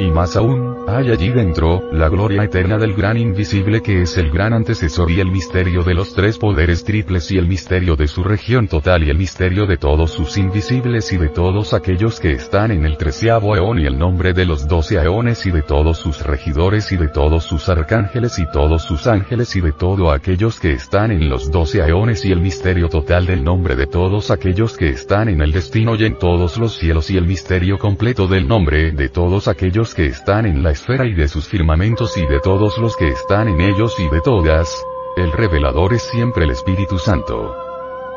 Y 0.00 0.12
más 0.12 0.36
aún, 0.36 0.84
hay 0.86 1.10
allí 1.10 1.30
dentro, 1.30 1.82
la 1.92 2.08
gloria 2.08 2.44
eterna 2.44 2.78
del 2.78 2.94
gran 2.94 3.18
invisible 3.18 3.82
que 3.82 4.02
es 4.02 4.16
el 4.16 4.30
gran 4.30 4.52
antecesor 4.52 5.10
y 5.10 5.18
el 5.18 5.28
misterio 5.28 5.82
de 5.82 5.92
los 5.92 6.14
tres 6.14 6.38
poderes 6.38 6.84
triples 6.84 7.32
y 7.32 7.36
el 7.36 7.48
misterio 7.48 7.96
de 7.96 8.06
su 8.06 8.22
región 8.22 8.68
total 8.68 9.02
y 9.02 9.10
el 9.10 9.18
misterio 9.18 9.66
de 9.66 9.76
todos 9.76 10.12
sus 10.12 10.38
invisibles 10.38 11.12
y 11.12 11.16
de 11.16 11.28
todos 11.30 11.74
aquellos 11.74 12.20
que 12.20 12.30
están 12.30 12.70
en 12.70 12.86
el 12.86 12.96
treceavo 12.96 13.56
eón 13.56 13.80
y 13.80 13.86
el 13.86 13.98
nombre 13.98 14.34
de 14.34 14.46
los 14.46 14.68
doce 14.68 14.94
eones 15.02 15.44
y 15.46 15.50
de 15.50 15.62
todos 15.62 15.98
sus 15.98 16.24
regidores 16.24 16.92
y 16.92 16.96
de 16.96 17.08
todos 17.08 17.42
sus 17.42 17.68
arcángeles 17.68 18.38
y 18.38 18.46
todos 18.52 18.84
sus 18.84 19.08
ángeles 19.08 19.56
y 19.56 19.60
de 19.60 19.72
todos 19.72 20.14
aquellos 20.14 20.60
que 20.60 20.74
están 20.74 21.10
en 21.10 21.28
los 21.28 21.50
doce 21.50 21.80
eones 21.80 22.24
y 22.24 22.30
el 22.30 22.40
misterio 22.40 22.88
total 22.88 23.26
del 23.26 23.42
nombre 23.42 23.74
de 23.74 23.88
todos 23.88 24.30
aquellos 24.30 24.76
que 24.76 24.90
están 24.90 25.28
en 25.28 25.42
el 25.42 25.50
destino 25.50 25.96
y 25.96 26.04
en 26.04 26.16
todos 26.20 26.56
los 26.56 26.78
cielos 26.78 27.10
y 27.10 27.16
el 27.16 27.26
misterio 27.26 27.78
completo 27.78 28.28
del 28.28 28.46
nombre 28.46 28.92
de 28.92 29.08
todos 29.08 29.48
aquellos 29.48 29.87
que 29.94 30.06
están 30.06 30.46
en 30.46 30.62
la 30.62 30.70
esfera 30.70 31.06
y 31.06 31.14
de 31.14 31.28
sus 31.28 31.48
firmamentos 31.48 32.16
y 32.16 32.26
de 32.26 32.40
todos 32.40 32.78
los 32.78 32.96
que 32.96 33.08
están 33.08 33.48
en 33.48 33.60
ellos 33.60 33.98
y 33.98 34.08
de 34.08 34.20
todas. 34.20 34.84
El 35.16 35.32
revelador 35.32 35.94
es 35.94 36.02
siempre 36.02 36.44
el 36.44 36.50
Espíritu 36.50 36.98
Santo. 36.98 37.54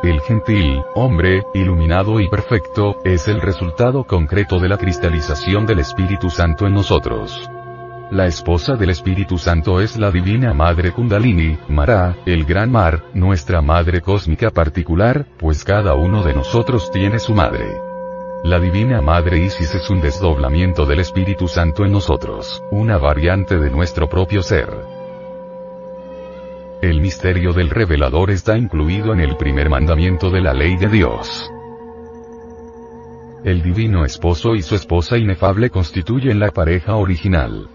El 0.03 0.19
gentil, 0.21 0.83
hombre, 0.95 1.43
iluminado 1.53 2.19
y 2.19 2.27
perfecto, 2.27 2.97
es 3.03 3.27
el 3.27 3.39
resultado 3.39 4.03
concreto 4.03 4.59
de 4.59 4.69
la 4.69 4.77
cristalización 4.77 5.65
del 5.65 5.79
Espíritu 5.79 6.29
Santo 6.29 6.65
en 6.65 6.73
nosotros. 6.73 7.49
La 8.11 8.25
esposa 8.25 8.75
del 8.75 8.89
Espíritu 8.89 9.37
Santo 9.37 9.79
es 9.79 9.97
la 9.97 10.11
Divina 10.11 10.53
Madre 10.53 10.91
Kundalini, 10.91 11.57
Mara, 11.69 12.17
el 12.25 12.45
Gran 12.45 12.71
Mar, 12.71 13.03
nuestra 13.13 13.61
Madre 13.61 14.01
Cósmica 14.01 14.49
particular, 14.49 15.25
pues 15.37 15.63
cada 15.63 15.93
uno 15.93 16.23
de 16.23 16.33
nosotros 16.33 16.91
tiene 16.91 17.19
su 17.19 17.33
Madre. 17.33 17.90
La 18.43 18.60
Divina 18.60 19.01
Madre 19.01 19.38
Isis 19.38 19.75
es 19.75 19.88
un 19.91 20.01
desdoblamiento 20.01 20.88
del 20.88 21.00
Espíritu 21.00 21.48
Santo 21.48 21.86
en 21.86 21.91
nosotros, 21.91 22.63
una 22.71 22.98
variante 22.98 23.60
de 23.60 23.69
nuestro 23.69 24.10
propio 24.10 24.41
ser. 24.41 24.67
El 26.81 27.01
misterio 27.01 27.53
del 27.53 27.69
revelador 27.69 28.31
está 28.31 28.57
incluido 28.57 29.13
en 29.13 29.19
el 29.19 29.38
primer 29.38 29.69
mandamiento 29.69 30.31
de 30.31 30.41
la 30.41 30.55
ley 30.55 30.75
de 30.75 30.88
Dios. 30.88 31.51
El 33.43 33.62
divino 33.62 34.05
esposo 34.05 34.55
y 34.55 34.63
su 34.63 34.74
esposa 34.74 35.19
inefable 35.19 35.69
constituyen 35.69 36.39
la 36.39 36.50
pareja 36.50 36.95
original. 36.95 37.69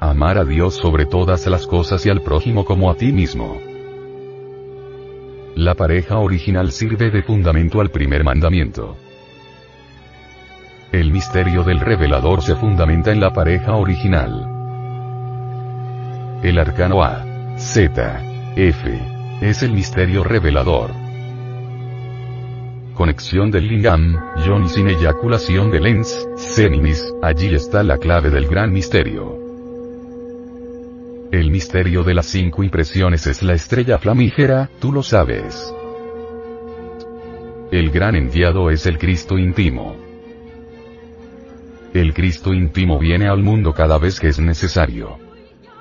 Amar 0.00 0.38
a 0.38 0.44
Dios 0.46 0.76
sobre 0.76 1.04
todas 1.04 1.46
las 1.48 1.66
cosas 1.66 2.06
y 2.06 2.08
al 2.08 2.22
prójimo 2.22 2.64
como 2.64 2.90
a 2.90 2.94
ti 2.94 3.12
mismo. 3.12 3.69
La 5.56 5.74
pareja 5.74 6.18
original 6.18 6.70
sirve 6.70 7.10
de 7.10 7.22
fundamento 7.22 7.80
al 7.80 7.90
primer 7.90 8.22
mandamiento. 8.22 8.96
El 10.92 11.10
misterio 11.10 11.64
del 11.64 11.80
revelador 11.80 12.40
se 12.42 12.54
fundamenta 12.54 13.10
en 13.10 13.20
la 13.20 13.32
pareja 13.32 13.74
original. 13.74 14.46
El 16.42 16.58
arcano 16.58 17.02
A, 17.02 17.56
Z, 17.58 18.54
F, 18.56 18.98
es 19.40 19.62
el 19.62 19.72
misterio 19.72 20.24
revelador. 20.24 20.90
Conexión 22.94 23.50
del 23.50 23.66
lingam, 23.68 24.16
y 24.36 24.68
sin 24.68 24.88
eyaculación 24.88 25.70
de 25.70 25.80
lens, 25.80 26.28
Senimis, 26.36 27.12
allí 27.22 27.54
está 27.54 27.82
la 27.82 27.98
clave 27.98 28.30
del 28.30 28.46
gran 28.46 28.72
misterio. 28.72 29.39
El 31.32 31.52
misterio 31.52 32.02
de 32.02 32.12
las 32.12 32.26
cinco 32.26 32.64
impresiones 32.64 33.28
es 33.28 33.44
la 33.44 33.54
estrella 33.54 33.98
flamígera, 33.98 34.68
tú 34.80 34.90
lo 34.90 35.04
sabes. 35.04 35.72
El 37.70 37.90
gran 37.90 38.16
enviado 38.16 38.68
es 38.68 38.84
el 38.86 38.98
Cristo 38.98 39.38
íntimo. 39.38 39.94
El 41.94 42.14
Cristo 42.14 42.52
íntimo 42.52 42.98
viene 42.98 43.28
al 43.28 43.44
mundo 43.44 43.72
cada 43.72 43.96
vez 43.98 44.18
que 44.18 44.26
es 44.26 44.40
necesario. 44.40 45.18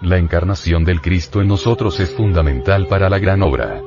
La 0.03 0.19
encarnación 0.19 0.85
del 0.85 1.01
Cristo 1.01 1.41
en 1.41 1.47
nosotros 1.47 1.99
es 1.99 2.11
fundamental 2.11 2.85
para 2.85 3.09
la 3.09 3.17
gran 3.17 3.41
obra. 3.41 3.81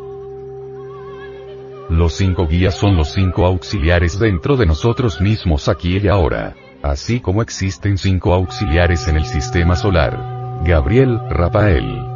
Los 1.91 2.15
cinco 2.15 2.49
guías 2.49 2.75
son 2.75 2.97
los 2.97 3.13
cinco 3.13 3.47
auxiliares 3.47 4.19
dentro 4.19 4.57
de 4.57 4.67
nosotros 4.67 5.21
mismos 5.21 5.69
aquí 5.69 5.99
y 5.99 6.09
ahora. 6.09 6.57
Así 6.83 7.21
como 7.21 7.41
existen 7.41 7.99
cinco 7.99 8.35
auxiliares 8.35 9.07
en 9.07 9.17
el 9.17 9.25
sistema 9.27 9.77
solar. 9.77 10.32
Gabriel, 10.65 11.19
Rafael. 11.29 12.07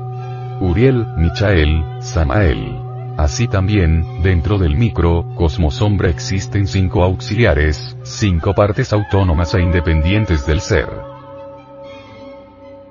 Uriel, 0.60 1.04
Michael, 1.16 1.84
Samael. 2.00 2.80
Así 3.16 3.48
también, 3.48 4.22
dentro 4.22 4.56
del 4.56 4.76
micro, 4.76 5.26
cosmos 5.34 5.82
hombre 5.82 6.10
existen 6.10 6.68
cinco 6.68 7.02
auxiliares, 7.02 7.96
cinco 8.04 8.54
partes 8.54 8.92
autónomas 8.92 9.52
e 9.54 9.62
independientes 9.62 10.46
del 10.46 10.60
ser. 10.60 10.86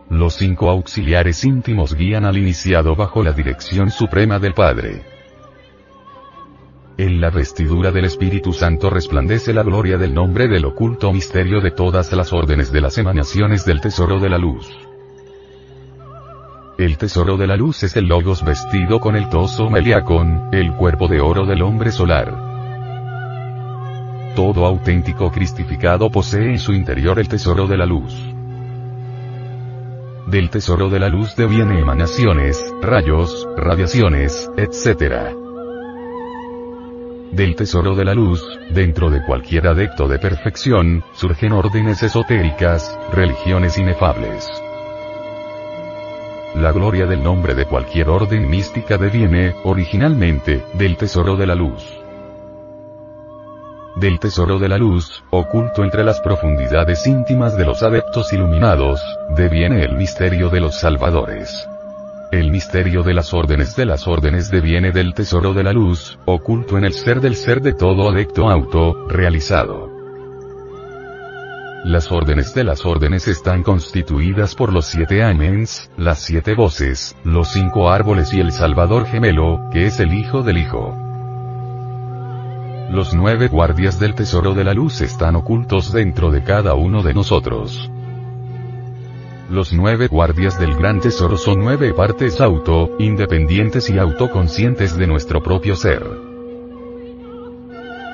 Los 0.10 0.34
cinco 0.34 0.70
auxiliares 0.70 1.46
íntimos 1.46 1.96
guían 1.96 2.26
al 2.26 2.38
iniciado 2.38 2.94
bajo 2.98 3.24
la 3.24 3.32
dirección 3.32 3.92
suprema 3.92 4.40
del 4.40 4.54
Padre. 4.54 5.04
En 6.98 7.22
la 7.22 7.30
vestidura 7.30 7.92
del 7.92 8.06
Espíritu 8.06 8.52
Santo 8.52 8.90
resplandece 8.90 9.54
la 9.54 9.64
gloria 9.64 9.98
del 9.98 10.14
nombre 10.14 10.50
del 10.50 10.66
oculto 10.66 11.14
misterio 11.14 11.62
de 11.62 11.72
todas 11.72 12.12
las 12.12 12.34
órdenes 12.34 12.74
de 12.74 12.82
las 12.82 12.98
emanaciones 12.98 13.64
del 13.64 13.80
tesoro 13.80 14.20
de 14.20 14.30
la 14.30 14.38
luz. 14.38 14.85
El 16.78 16.98
tesoro 16.98 17.38
de 17.38 17.48
la 17.48 17.56
luz 17.56 17.84
es 17.84 17.96
el 17.96 18.06
logos 18.06 18.44
vestido 18.44 19.00
con 19.00 19.16
el 19.16 19.30
toso 19.30 19.70
meliacón, 19.70 20.50
el 20.52 20.74
cuerpo 20.74 21.08
de 21.08 21.22
oro 21.22 21.46
del 21.46 21.62
hombre 21.62 21.90
solar. 21.90 22.34
Todo 24.36 24.66
auténtico 24.66 25.32
cristificado 25.32 26.10
posee 26.10 26.50
en 26.50 26.60
su 26.60 26.74
interior 26.74 27.18
el 27.18 27.30
tesoro 27.30 27.66
de 27.66 27.78
la 27.78 27.86
luz. 27.86 28.14
Del 30.28 30.50
tesoro 30.50 30.90
de 30.90 31.00
la 31.00 31.08
luz 31.08 31.34
deviene 31.38 31.80
emanaciones, 31.80 32.62
rayos, 32.82 33.48
radiaciones, 33.56 34.52
etc. 34.58 35.34
Del 37.32 37.56
tesoro 37.56 37.96
de 37.96 38.04
la 38.04 38.14
luz, 38.14 38.44
dentro 38.72 39.10
de 39.10 39.24
cualquier 39.26 39.68
adepto 39.68 40.10
de 40.10 40.20
perfección, 40.20 41.06
surgen 41.14 41.54
órdenes 41.54 42.04
esotéricas, 42.04 43.00
religiones 43.14 43.78
inefables. 43.78 44.65
La 46.56 46.72
gloria 46.72 47.06
del 47.06 47.22
nombre 47.22 47.54
de 47.54 47.66
cualquier 47.66 48.08
orden 48.08 48.50
mística 48.50 48.98
deviene, 48.98 49.54
originalmente, 49.66 50.64
del 50.74 50.96
tesoro 50.96 51.36
de 51.36 51.46
la 51.46 51.54
luz. 51.54 51.84
Del 53.98 54.20
tesoro 54.20 54.58
de 54.58 54.70
la 54.70 54.78
luz, 54.78 55.22
oculto 55.32 55.84
entre 55.84 56.06
las 56.06 56.22
profundidades 56.22 57.06
íntimas 57.08 57.58
de 57.58 57.66
los 57.66 57.84
adeptos 57.84 58.32
iluminados, 58.32 59.02
deviene 59.36 59.84
el 59.84 59.98
misterio 59.98 60.50
de 60.50 60.62
los 60.62 60.80
salvadores. 60.80 61.68
El 62.32 62.52
misterio 62.52 63.04
de 63.04 63.14
las 63.14 63.34
órdenes 63.34 63.76
de 63.76 63.86
las 63.86 64.08
órdenes 64.08 64.50
deviene 64.50 64.94
del 64.94 65.14
tesoro 65.14 65.54
de 65.54 65.64
la 65.64 65.74
luz, 65.74 66.18
oculto 66.24 66.78
en 66.78 66.86
el 66.86 66.94
ser 66.94 67.20
del 67.20 67.36
ser 67.36 67.62
de 67.62 67.74
todo 67.74 68.10
adepto 68.10 68.50
auto, 68.50 69.08
realizado. 69.10 69.95
Las 71.86 72.12
órdenes 72.12 72.56
de 72.56 72.64
las 72.64 72.84
órdenes 72.84 73.28
están 73.28 73.62
constituidas 73.62 74.56
por 74.56 74.74
los 74.74 74.88
siete 74.88 75.22
amens, 75.24 75.92
las 75.98 76.18
siete 76.18 76.56
voces, 76.56 77.16
los 77.24 77.50
cinco 77.50 77.92
árboles 77.92 78.34
y 78.34 78.40
el 78.40 78.52
Salvador 78.52 79.06
gemelo, 79.06 79.70
que 79.72 79.86
es 79.86 80.00
el 80.00 80.12
Hijo 80.12 80.42
del 80.42 80.58
Hijo. 80.58 80.98
Los 82.90 83.14
nueve 83.14 83.50
guardias 83.50 84.00
del 84.00 84.16
tesoro 84.16 84.56
de 84.56 84.64
la 84.64 84.74
luz 84.74 85.02
están 85.02 85.36
ocultos 85.36 85.94
dentro 85.94 86.32
de 86.32 86.42
cada 86.42 86.74
uno 86.74 87.04
de 87.04 87.14
nosotros. 87.14 87.92
Los 89.52 89.72
nueve 89.72 90.08
guardias 90.08 90.60
del 90.60 90.74
gran 90.74 91.02
tesoro 91.02 91.38
son 91.38 91.60
nueve 91.60 91.94
partes 91.94 92.42
auto, 92.42 92.96
independientes 92.98 93.92
y 93.92 94.00
autoconscientes 94.00 94.98
de 94.98 95.06
nuestro 95.06 95.44
propio 95.44 95.76
ser. 95.76 96.02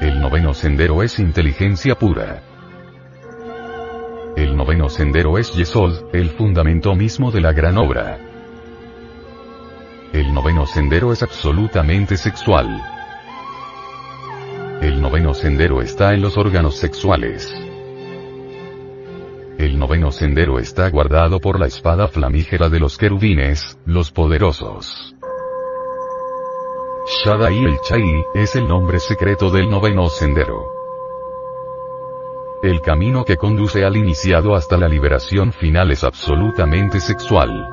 El 0.02 0.20
noveno 0.20 0.54
sendero 0.54 1.04
es 1.04 1.20
inteligencia 1.20 1.96
pura. 1.96 2.51
El 4.36 4.56
noveno 4.56 4.90
sendero 4.90 5.38
es 5.38 5.54
Yesod, 5.54 6.16
el 6.16 6.30
fundamento 6.30 6.96
mismo 6.96 7.32
de 7.32 7.42
la 7.42 7.52
gran 7.52 7.78
obra. 7.78 8.18
El 10.14 10.34
noveno 10.34 10.66
sendero 10.66 11.12
es 11.12 11.22
absolutamente 11.22 12.16
sexual. 12.16 12.82
El 14.82 15.02
noveno 15.02 15.34
sendero 15.34 15.82
está 15.82 16.14
en 16.14 16.22
los 16.22 16.38
órganos 16.38 16.78
sexuales. 16.78 17.54
El 19.58 19.78
noveno 19.78 20.12
sendero 20.12 20.60
está 20.60 20.90
guardado 20.90 21.40
por 21.40 21.60
la 21.60 21.68
espada 21.68 22.08
flamígera 22.08 22.70
de 22.70 22.80
los 22.80 22.98
querubines, 22.98 23.78
los 23.86 24.12
poderosos. 24.12 25.14
Shaddai 27.26 27.66
el 27.66 27.78
Chai, 27.88 28.24
es 28.34 28.56
el 28.56 28.68
nombre 28.68 29.00
secreto 29.00 29.52
del 29.52 29.70
noveno 29.70 30.08
sendero. 30.08 30.81
El 32.64 32.80
camino 32.82 33.26
que 33.26 33.38
conduce 33.38 33.84
al 33.84 33.98
iniciado 33.98 34.54
hasta 34.54 34.78
la 34.78 34.88
liberación 34.88 35.52
final 35.52 35.90
es 35.90 36.04
absolutamente 36.04 37.00
sexual. 37.00 37.68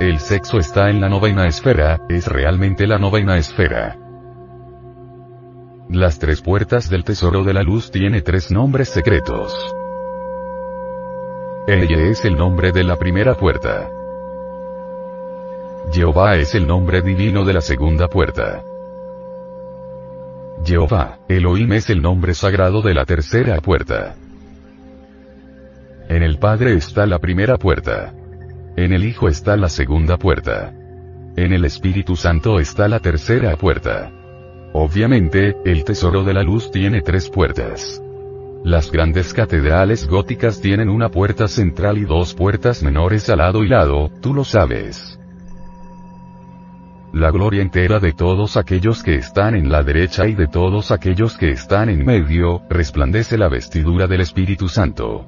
El 0.00 0.20
sexo 0.20 0.58
está 0.58 0.90
en 0.90 1.00
la 1.00 1.08
novena 1.08 1.46
esfera, 1.46 2.02
es 2.10 2.26
realmente 2.26 2.86
la 2.86 2.98
novena 2.98 3.38
esfera. 3.38 3.96
Las 5.88 6.18
tres 6.18 6.42
puertas 6.42 6.90
del 6.90 7.04
tesoro 7.04 7.42
de 7.42 7.54
la 7.54 7.62
luz 7.62 7.90
tiene 7.90 8.20
tres 8.20 8.50
nombres 8.50 8.90
secretos. 8.90 9.54
Ella 11.66 12.02
es 12.10 12.22
el 12.26 12.36
nombre 12.36 12.70
de 12.70 12.84
la 12.84 12.96
primera 12.96 13.34
puerta. 13.34 13.90
Jehová 15.90 16.36
es 16.36 16.54
el 16.54 16.66
nombre 16.66 17.00
divino 17.00 17.46
de 17.46 17.54
la 17.54 17.62
segunda 17.62 18.08
puerta. 18.08 18.62
Jehová, 20.64 21.20
Elohim 21.28 21.72
es 21.72 21.88
el 21.90 22.02
nombre 22.02 22.34
sagrado 22.34 22.82
de 22.82 22.94
la 22.94 23.04
tercera 23.04 23.60
puerta. 23.60 24.16
En 26.08 26.22
el 26.22 26.38
Padre 26.38 26.74
está 26.74 27.06
la 27.06 27.18
primera 27.18 27.56
puerta. 27.56 28.14
En 28.76 28.92
el 28.92 29.04
Hijo 29.04 29.28
está 29.28 29.56
la 29.56 29.68
segunda 29.68 30.16
puerta. 30.16 30.72
En 31.36 31.52
el 31.52 31.64
Espíritu 31.64 32.16
Santo 32.16 32.60
está 32.60 32.88
la 32.88 33.00
tercera 33.00 33.56
puerta. 33.56 34.10
Obviamente, 34.72 35.56
el 35.64 35.84
tesoro 35.84 36.24
de 36.24 36.34
la 36.34 36.42
luz 36.42 36.70
tiene 36.70 37.02
tres 37.02 37.28
puertas. 37.28 38.02
Las 38.64 38.90
grandes 38.90 39.32
catedrales 39.32 40.06
góticas 40.06 40.60
tienen 40.60 40.88
una 40.88 41.10
puerta 41.10 41.48
central 41.48 41.96
y 41.98 42.04
dos 42.04 42.34
puertas 42.34 42.82
menores 42.82 43.28
al 43.30 43.38
lado 43.38 43.64
y 43.64 43.68
lado, 43.68 44.10
tú 44.20 44.34
lo 44.34 44.44
sabes. 44.44 45.17
La 47.12 47.30
gloria 47.30 47.62
entera 47.62 48.00
de 48.00 48.12
todos 48.12 48.58
aquellos 48.58 49.02
que 49.02 49.14
están 49.14 49.54
en 49.54 49.70
la 49.70 49.82
derecha 49.82 50.26
y 50.26 50.34
de 50.34 50.46
todos 50.46 50.90
aquellos 50.90 51.38
que 51.38 51.50
están 51.50 51.88
en 51.88 52.04
medio, 52.04 52.62
resplandece 52.68 53.38
la 53.38 53.48
vestidura 53.48 54.06
del 54.06 54.20
Espíritu 54.20 54.68
Santo. 54.68 55.26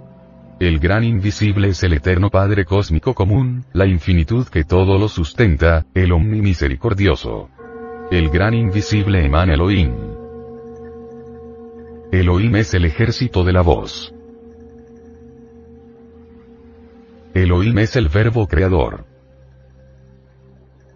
El 0.61 0.79
gran 0.79 1.05
invisible 1.05 1.69
es 1.69 1.83
el 1.83 1.95
eterno 1.95 2.29
Padre 2.29 2.67
cósmico 2.67 3.15
común, 3.15 3.65
la 3.73 3.87
infinitud 3.87 4.47
que 4.47 4.65
todo 4.65 4.99
lo 4.99 5.09
sustenta, 5.09 5.87
el 5.95 6.13
omnimisericordioso. 6.13 7.49
El 8.11 8.29
gran 8.29 8.53
invisible 8.53 9.25
emana 9.25 9.55
Elohim. 9.55 9.95
Elohim 12.13 12.57
es 12.57 12.75
el 12.75 12.85
ejército 12.85 13.43
de 13.43 13.53
la 13.55 13.63
voz. 13.63 14.13
Elohim 17.33 17.79
es 17.79 17.97
el 17.97 18.09
verbo 18.09 18.47
creador. 18.47 19.10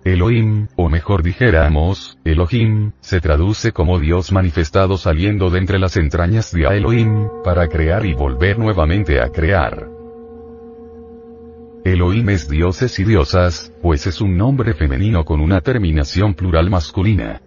Elohim, 0.04 0.68
o 0.76 0.90
mejor 0.90 1.22
dijéramos, 1.22 2.18
Elohim, 2.24 2.92
se 3.00 3.22
traduce 3.22 3.72
como 3.72 3.98
Dios 3.98 4.32
manifestado 4.32 4.98
saliendo 4.98 5.48
de 5.48 5.58
entre 5.58 5.78
las 5.78 5.96
entrañas 5.96 6.52
de 6.52 6.64
Elohim, 6.64 7.28
para 7.42 7.68
crear 7.68 8.04
y 8.04 8.12
volver 8.12 8.58
nuevamente 8.58 9.22
a 9.22 9.30
crear. 9.30 9.88
Elohim 11.86 12.28
es 12.28 12.50
dioses 12.50 12.98
y 12.98 13.04
diosas, 13.04 13.72
pues 13.80 14.06
es 14.06 14.20
un 14.20 14.36
nombre 14.36 14.74
femenino 14.74 15.24
con 15.24 15.40
una 15.40 15.62
terminación 15.62 16.34
plural 16.34 16.68
masculina. 16.68 17.40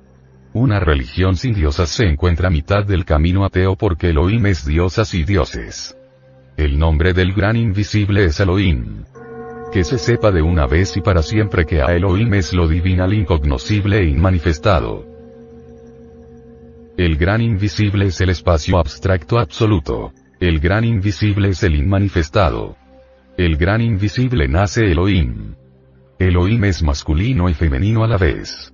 Una 0.54 0.80
religión 0.80 1.36
sin 1.36 1.54
diosas 1.54 1.90
se 1.90 2.06
encuentra 2.06 2.48
a 2.48 2.52
mitad 2.52 2.84
del 2.84 3.06
camino 3.06 3.46
ateo 3.46 3.76
porque 3.76 4.10
Elohim 4.10 4.48
es 4.48 4.66
diosas 4.66 5.14
y 5.14 5.24
dioses. 5.24 5.96
El 6.56 6.80
nombre 6.80 7.14
del 7.14 7.34
gran 7.34 7.56
invisible 7.56 8.26
es 8.26 8.40
Elohim. 8.40 9.04
Que 9.78 9.84
se 9.84 10.00
sepa 10.00 10.32
de 10.32 10.42
una 10.42 10.66
vez 10.66 10.98
y 10.98 11.02
para 11.02 11.22
siempre 11.22 11.64
que 11.64 11.84
a 11.84 11.96
Elohim 11.96 12.34
es 12.34 12.52
lo 12.52 12.68
divinal 12.68 13.14
incognoscible 13.14 14.00
e 14.00 14.06
inmanifestado. 14.06 15.06
El 16.98 17.16
gran 17.16 17.42
invisible 17.42 18.08
es 18.08 18.20
el 18.20 18.32
espacio 18.32 18.80
abstracto 18.80 19.38
absoluto. 19.38 20.14
El 20.40 20.60
gran 20.60 20.84
invisible 20.84 21.50
es 21.50 21.62
el 21.62 21.76
inmanifestado. 21.76 22.76
El 23.38 23.56
gran 23.56 23.82
invisible 23.82 24.48
nace 24.48 24.92
Elohim. 24.92 25.54
Elohim 26.18 26.64
es 26.64 26.82
masculino 26.82 27.48
y 27.48 27.54
femenino 27.54 28.04
a 28.04 28.08
la 28.08 28.18
vez. 28.18 28.74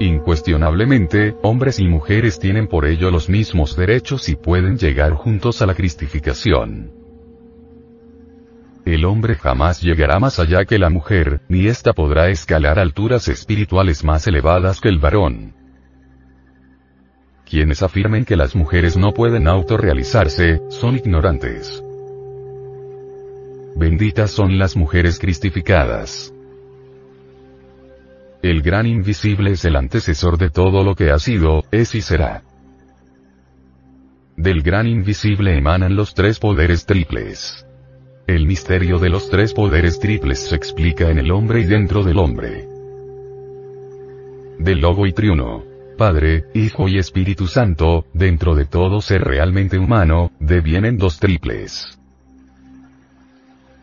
Incuestionablemente, 0.00 1.36
hombres 1.44 1.78
y 1.78 1.86
mujeres 1.86 2.40
tienen 2.40 2.66
por 2.66 2.84
ello 2.84 3.12
los 3.12 3.28
mismos 3.28 3.76
derechos 3.76 4.28
y 4.28 4.34
pueden 4.34 4.76
llegar 4.76 5.12
juntos 5.12 5.62
a 5.62 5.66
la 5.66 5.76
cristificación. 5.76 7.03
El 8.84 9.06
hombre 9.06 9.34
jamás 9.34 9.80
llegará 9.80 10.18
más 10.18 10.38
allá 10.38 10.66
que 10.66 10.78
la 10.78 10.90
mujer, 10.90 11.40
ni 11.48 11.66
ésta 11.68 11.94
podrá 11.94 12.28
escalar 12.28 12.78
alturas 12.78 13.28
espirituales 13.28 14.04
más 14.04 14.26
elevadas 14.26 14.80
que 14.80 14.90
el 14.90 14.98
varón. 14.98 15.54
Quienes 17.48 17.82
afirmen 17.82 18.26
que 18.26 18.36
las 18.36 18.54
mujeres 18.54 18.96
no 18.96 19.12
pueden 19.12 19.48
autorrealizarse, 19.48 20.60
son 20.68 20.96
ignorantes. 20.96 21.82
Benditas 23.74 24.30
son 24.30 24.58
las 24.58 24.76
mujeres 24.76 25.18
cristificadas. 25.18 26.34
El 28.42 28.60
gran 28.60 28.86
invisible 28.86 29.52
es 29.52 29.64
el 29.64 29.76
antecesor 29.76 30.36
de 30.36 30.50
todo 30.50 30.84
lo 30.84 30.94
que 30.94 31.10
ha 31.10 31.18
sido, 31.18 31.64
es 31.70 31.94
y 31.94 32.02
será. 32.02 32.42
Del 34.36 34.62
gran 34.62 34.86
invisible 34.86 35.56
emanan 35.56 35.96
los 35.96 36.12
tres 36.12 36.38
poderes 36.38 36.84
triples. 36.84 37.66
El 38.26 38.46
misterio 38.46 38.98
de 38.98 39.10
los 39.10 39.28
tres 39.28 39.52
poderes 39.52 39.98
triples 39.98 40.48
se 40.48 40.56
explica 40.56 41.10
en 41.10 41.18
el 41.18 41.30
hombre 41.30 41.60
y 41.60 41.64
dentro 41.64 42.02
del 42.02 42.18
hombre. 42.18 42.66
Del 44.58 44.80
Logo 44.80 45.06
y 45.06 45.12
Triuno. 45.12 45.62
Padre, 45.98 46.44
Hijo 46.54 46.88
y 46.88 46.96
Espíritu 46.96 47.46
Santo, 47.46 48.06
dentro 48.14 48.54
de 48.54 48.64
todo 48.64 49.02
ser 49.02 49.22
realmente 49.22 49.78
humano, 49.78 50.32
devienen 50.40 50.96
dos 50.96 51.20
triples. 51.20 51.98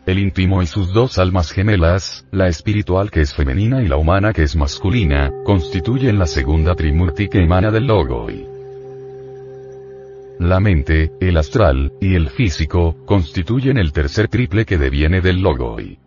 el 0.06 0.18
íntimo 0.18 0.60
y 0.60 0.66
sus 0.66 0.92
dos 0.92 1.18
almas 1.18 1.52
gemelas, 1.52 2.26
la 2.32 2.48
espiritual 2.48 3.12
que 3.12 3.20
es 3.20 3.32
femenina 3.32 3.80
y 3.80 3.86
la 3.86 3.96
humana 3.96 4.32
que 4.32 4.42
es 4.42 4.56
masculina, 4.56 5.30
constituyen 5.44 6.18
la 6.18 6.26
segunda 6.26 6.74
trimurti 6.74 7.28
que 7.28 7.38
emana 7.38 7.70
del 7.70 7.86
Logoi. 7.86 8.51
La 10.38 10.60
mente, 10.60 11.12
el 11.20 11.36
astral, 11.36 11.92
y 12.00 12.14
el 12.14 12.28
físico, 12.30 12.96
constituyen 13.06 13.78
el 13.78 13.92
tercer 13.92 14.28
triple 14.28 14.64
que 14.64 14.78
deviene 14.78 15.20
del 15.20 15.40
Logoi. 15.40 15.98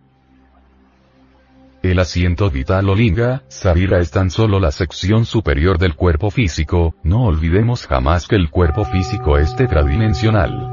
El 1.83 1.99
asiento 1.99 2.49
vital 2.49 2.89
o 2.89 2.95
linga, 2.95 3.43
Sarira 3.47 3.99
es 3.99 4.09
tan 4.09 4.31
solo 4.31 4.59
la 4.59 4.71
sección 4.71 5.23
superior 5.23 5.77
del 5.77 5.95
cuerpo 5.95 6.31
físico, 6.31 6.95
no 7.03 7.25
olvidemos 7.25 7.85
jamás 7.85 8.27
que 8.27 8.35
el 8.35 8.49
cuerpo 8.49 8.85
físico 8.85 9.37
es 9.37 9.55
tetradimensional. 9.55 10.71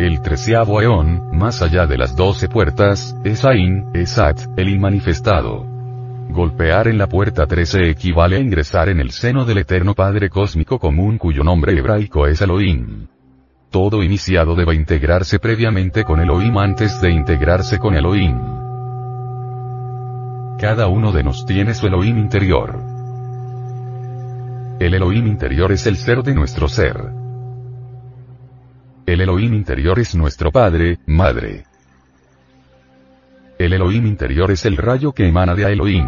El 0.00 0.22
treceavo 0.22 0.80
eón, 0.80 1.36
más 1.36 1.60
allá 1.60 1.86
de 1.86 1.98
las 1.98 2.16
doce 2.16 2.48
puertas, 2.48 3.14
es 3.22 3.44
Ain, 3.44 3.90
Esat, 3.92 4.40
el 4.56 4.70
inmanifestado. 4.70 5.69
Golpear 6.32 6.86
en 6.86 6.96
la 6.96 7.08
puerta 7.08 7.46
13 7.46 7.90
equivale 7.90 8.36
a 8.36 8.40
ingresar 8.40 8.88
en 8.88 9.00
el 9.00 9.10
seno 9.10 9.44
del 9.44 9.58
eterno 9.58 9.94
Padre 9.94 10.30
Cósmico 10.30 10.78
común 10.78 11.18
cuyo 11.18 11.42
nombre 11.42 11.76
hebraico 11.76 12.26
es 12.26 12.40
Elohim. 12.40 13.08
Todo 13.70 14.02
iniciado 14.02 14.54
debe 14.54 14.74
integrarse 14.74 15.40
previamente 15.40 16.04
con 16.04 16.20
Elohim 16.20 16.56
antes 16.58 17.00
de 17.00 17.10
integrarse 17.10 17.78
con 17.78 17.94
Elohim. 17.94 18.36
Cada 20.58 20.86
uno 20.88 21.10
de 21.10 21.24
nos 21.24 21.44
tiene 21.46 21.74
su 21.74 21.86
Elohim 21.86 22.18
interior. 22.18 22.80
El 24.78 24.94
Elohim 24.94 25.26
interior 25.26 25.72
es 25.72 25.86
el 25.86 25.96
ser 25.96 26.22
de 26.22 26.34
nuestro 26.34 26.68
ser. 26.68 26.96
El 29.04 29.20
Elohim 29.20 29.54
interior 29.54 29.98
es 29.98 30.14
nuestro 30.14 30.52
Padre, 30.52 30.98
Madre. 31.06 31.69
El 33.60 33.74
Elohim 33.74 34.06
interior 34.06 34.50
es 34.50 34.64
el 34.64 34.78
rayo 34.78 35.12
que 35.12 35.28
emana 35.28 35.54
de 35.54 35.70
Elohim. 35.70 36.06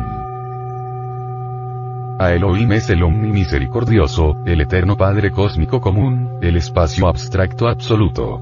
A 2.19 2.33
Elohim 2.33 2.73
es 2.73 2.89
el 2.89 3.03
omnimisericordioso, 3.03 4.39
el 4.47 4.63
eterno 4.63 4.97
Padre 4.97 5.31
cósmico 5.31 5.79
común, 5.79 6.39
el 6.41 6.57
espacio 6.57 7.07
abstracto 7.09 7.69
absoluto. 7.69 8.41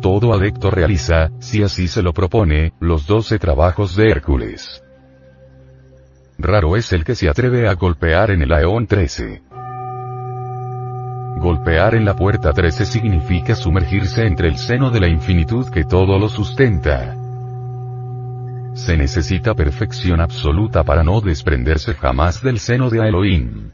Todo 0.00 0.32
adecto 0.32 0.70
realiza, 0.70 1.32
si 1.40 1.64
así 1.64 1.88
se 1.88 2.02
lo 2.02 2.12
propone, 2.12 2.72
los 2.78 3.08
doce 3.08 3.40
trabajos 3.40 3.96
de 3.96 4.10
Hércules. 4.10 4.84
Raro 6.38 6.76
es 6.76 6.92
el 6.92 7.02
que 7.02 7.16
se 7.16 7.28
atreve 7.28 7.66
a 7.66 7.74
golpear 7.74 8.30
en 8.30 8.42
el 8.42 8.52
Aeón 8.52 8.86
13. 8.86 9.42
Golpear 11.38 11.94
en 11.94 12.04
la 12.04 12.16
puerta 12.16 12.52
13 12.52 12.84
significa 12.84 13.54
sumergirse 13.54 14.26
entre 14.26 14.48
el 14.48 14.58
seno 14.58 14.90
de 14.90 14.98
la 14.98 15.06
infinitud 15.06 15.68
que 15.70 15.84
todo 15.84 16.18
lo 16.18 16.28
sustenta. 16.28 17.14
Se 18.74 18.96
necesita 18.96 19.54
perfección 19.54 20.20
absoluta 20.20 20.82
para 20.82 21.04
no 21.04 21.20
desprenderse 21.20 21.94
jamás 21.94 22.42
del 22.42 22.58
seno 22.58 22.90
de 22.90 22.98
Elohim. 23.06 23.70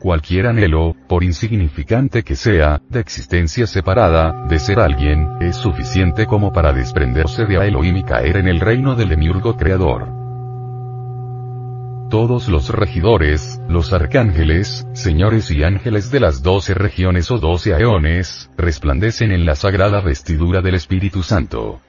Cualquier 0.00 0.48
anhelo, 0.48 0.96
por 1.08 1.22
insignificante 1.22 2.24
que 2.24 2.34
sea, 2.34 2.80
de 2.88 2.98
existencia 2.98 3.68
separada, 3.68 4.46
de 4.48 4.58
ser 4.58 4.80
alguien, 4.80 5.28
es 5.40 5.54
suficiente 5.54 6.26
como 6.26 6.52
para 6.52 6.72
desprenderse 6.72 7.44
de 7.44 7.68
Elohim 7.68 7.96
y 7.98 8.02
caer 8.02 8.38
en 8.38 8.48
el 8.48 8.58
reino 8.58 8.96
del 8.96 9.10
demiurgo 9.10 9.56
creador. 9.56 10.19
Todos 12.10 12.48
los 12.48 12.70
regidores, 12.70 13.60
los 13.68 13.92
arcángeles, 13.92 14.84
señores 14.94 15.48
y 15.52 15.62
ángeles 15.62 16.10
de 16.10 16.18
las 16.18 16.42
doce 16.42 16.74
regiones 16.74 17.30
o 17.30 17.38
doce 17.38 17.72
aeones, 17.72 18.50
resplandecen 18.56 19.30
en 19.30 19.46
la 19.46 19.54
sagrada 19.54 20.00
vestidura 20.00 20.60
del 20.60 20.74
Espíritu 20.74 21.22
Santo. 21.22 21.80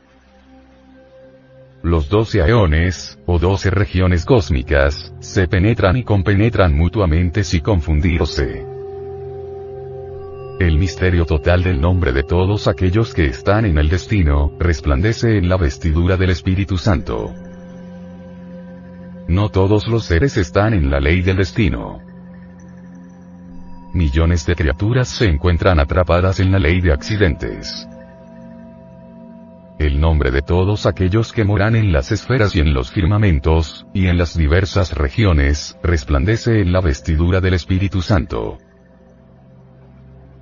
Los 1.82 2.08
doce 2.08 2.44
aeones, 2.44 3.18
o 3.26 3.40
doce 3.40 3.72
regiones 3.72 4.24
cósmicas, 4.24 5.12
se 5.22 5.48
penetran 5.48 5.98
y 5.98 6.04
compenetran 6.04 6.78
mutuamente 6.78 7.44
sin 7.44 7.62
confundirse. 7.62 8.64
El 10.60 10.78
misterio 10.78 11.26
total 11.26 11.64
del 11.64 11.82
nombre 11.82 12.12
de 12.12 12.22
todos 12.22 12.68
aquellos 12.68 13.16
que 13.16 13.26
están 13.26 13.66
en 13.66 13.80
el 13.80 13.90
destino, 13.90 14.56
resplandece 14.60 15.40
en 15.40 15.50
la 15.50 15.58
vestidura 15.58 16.16
del 16.16 16.30
Espíritu 16.30 16.78
Santo. 16.78 17.34
No 19.32 19.48
todos 19.48 19.88
los 19.88 20.04
seres 20.04 20.36
están 20.36 20.74
en 20.74 20.92
la 20.92 21.00
ley 21.00 21.22
del 21.22 21.38
destino. 21.38 22.02
Millones 23.94 24.46
de 24.46 24.56
criaturas 24.58 25.08
se 25.08 25.24
encuentran 25.24 25.80
atrapadas 25.80 26.42
en 26.42 26.52
la 26.52 26.60
ley 26.60 26.82
de 26.82 26.92
accidentes. 26.92 27.88
El 29.80 30.02
nombre 30.02 30.32
de 30.32 30.42
todos 30.42 30.86
aquellos 30.86 31.32
que 31.32 31.46
moran 31.46 31.78
en 31.78 31.94
las 31.94 32.12
esferas 32.12 32.54
y 32.58 32.60
en 32.60 32.74
los 32.74 32.92
firmamentos, 32.92 33.88
y 33.94 34.08
en 34.08 34.18
las 34.18 34.38
diversas 34.38 34.98
regiones, 34.98 35.78
resplandece 35.82 36.60
en 36.60 36.74
la 36.74 36.82
vestidura 36.82 37.40
del 37.40 37.54
Espíritu 37.54 38.02
Santo. 38.02 38.58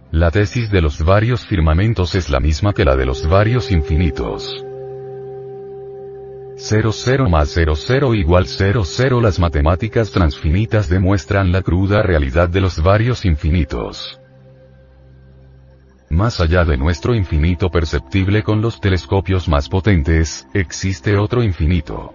La 0.09 0.31
tesis 0.31 0.71
de 0.71 0.81
los 0.81 1.03
varios 1.05 1.45
firmamentos 1.45 2.15
es 2.15 2.31
la 2.31 2.39
misma 2.39 2.73
que 2.73 2.85
la 2.85 2.95
de 2.95 3.05
los 3.05 3.29
varios 3.29 3.71
infinitos. 3.71 4.65
00 6.59 7.29
más 7.29 7.55
00 7.55 8.13
igual 8.15 8.45
00 8.45 9.21
Las 9.21 9.39
matemáticas 9.39 10.11
transfinitas 10.11 10.89
demuestran 10.89 11.53
la 11.53 11.61
cruda 11.61 12.03
realidad 12.03 12.49
de 12.49 12.59
los 12.59 12.83
varios 12.83 13.23
infinitos. 13.23 14.19
Más 16.09 16.41
allá 16.41 16.65
de 16.65 16.75
nuestro 16.75 17.15
infinito 17.15 17.69
perceptible 17.69 18.43
con 18.43 18.61
los 18.61 18.81
telescopios 18.81 19.47
más 19.47 19.69
potentes, 19.69 20.47
existe 20.53 21.15
otro 21.17 21.43
infinito. 21.43 22.13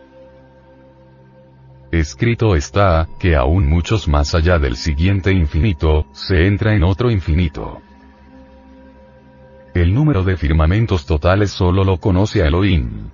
Escrito 1.90 2.54
está, 2.54 3.08
que 3.20 3.36
aún 3.36 3.68
muchos 3.68 4.08
más 4.08 4.34
allá 4.34 4.58
del 4.58 4.76
siguiente 4.76 5.32
infinito, 5.32 6.06
se 6.12 6.46
entra 6.46 6.74
en 6.74 6.82
otro 6.82 7.10
infinito. 7.10 7.80
El 9.74 9.94
número 9.94 10.22
de 10.22 10.36
firmamentos 10.36 11.06
totales 11.06 11.50
solo 11.50 11.82
lo 11.82 11.98
conoce 11.98 12.40
Elohim. 12.40 13.10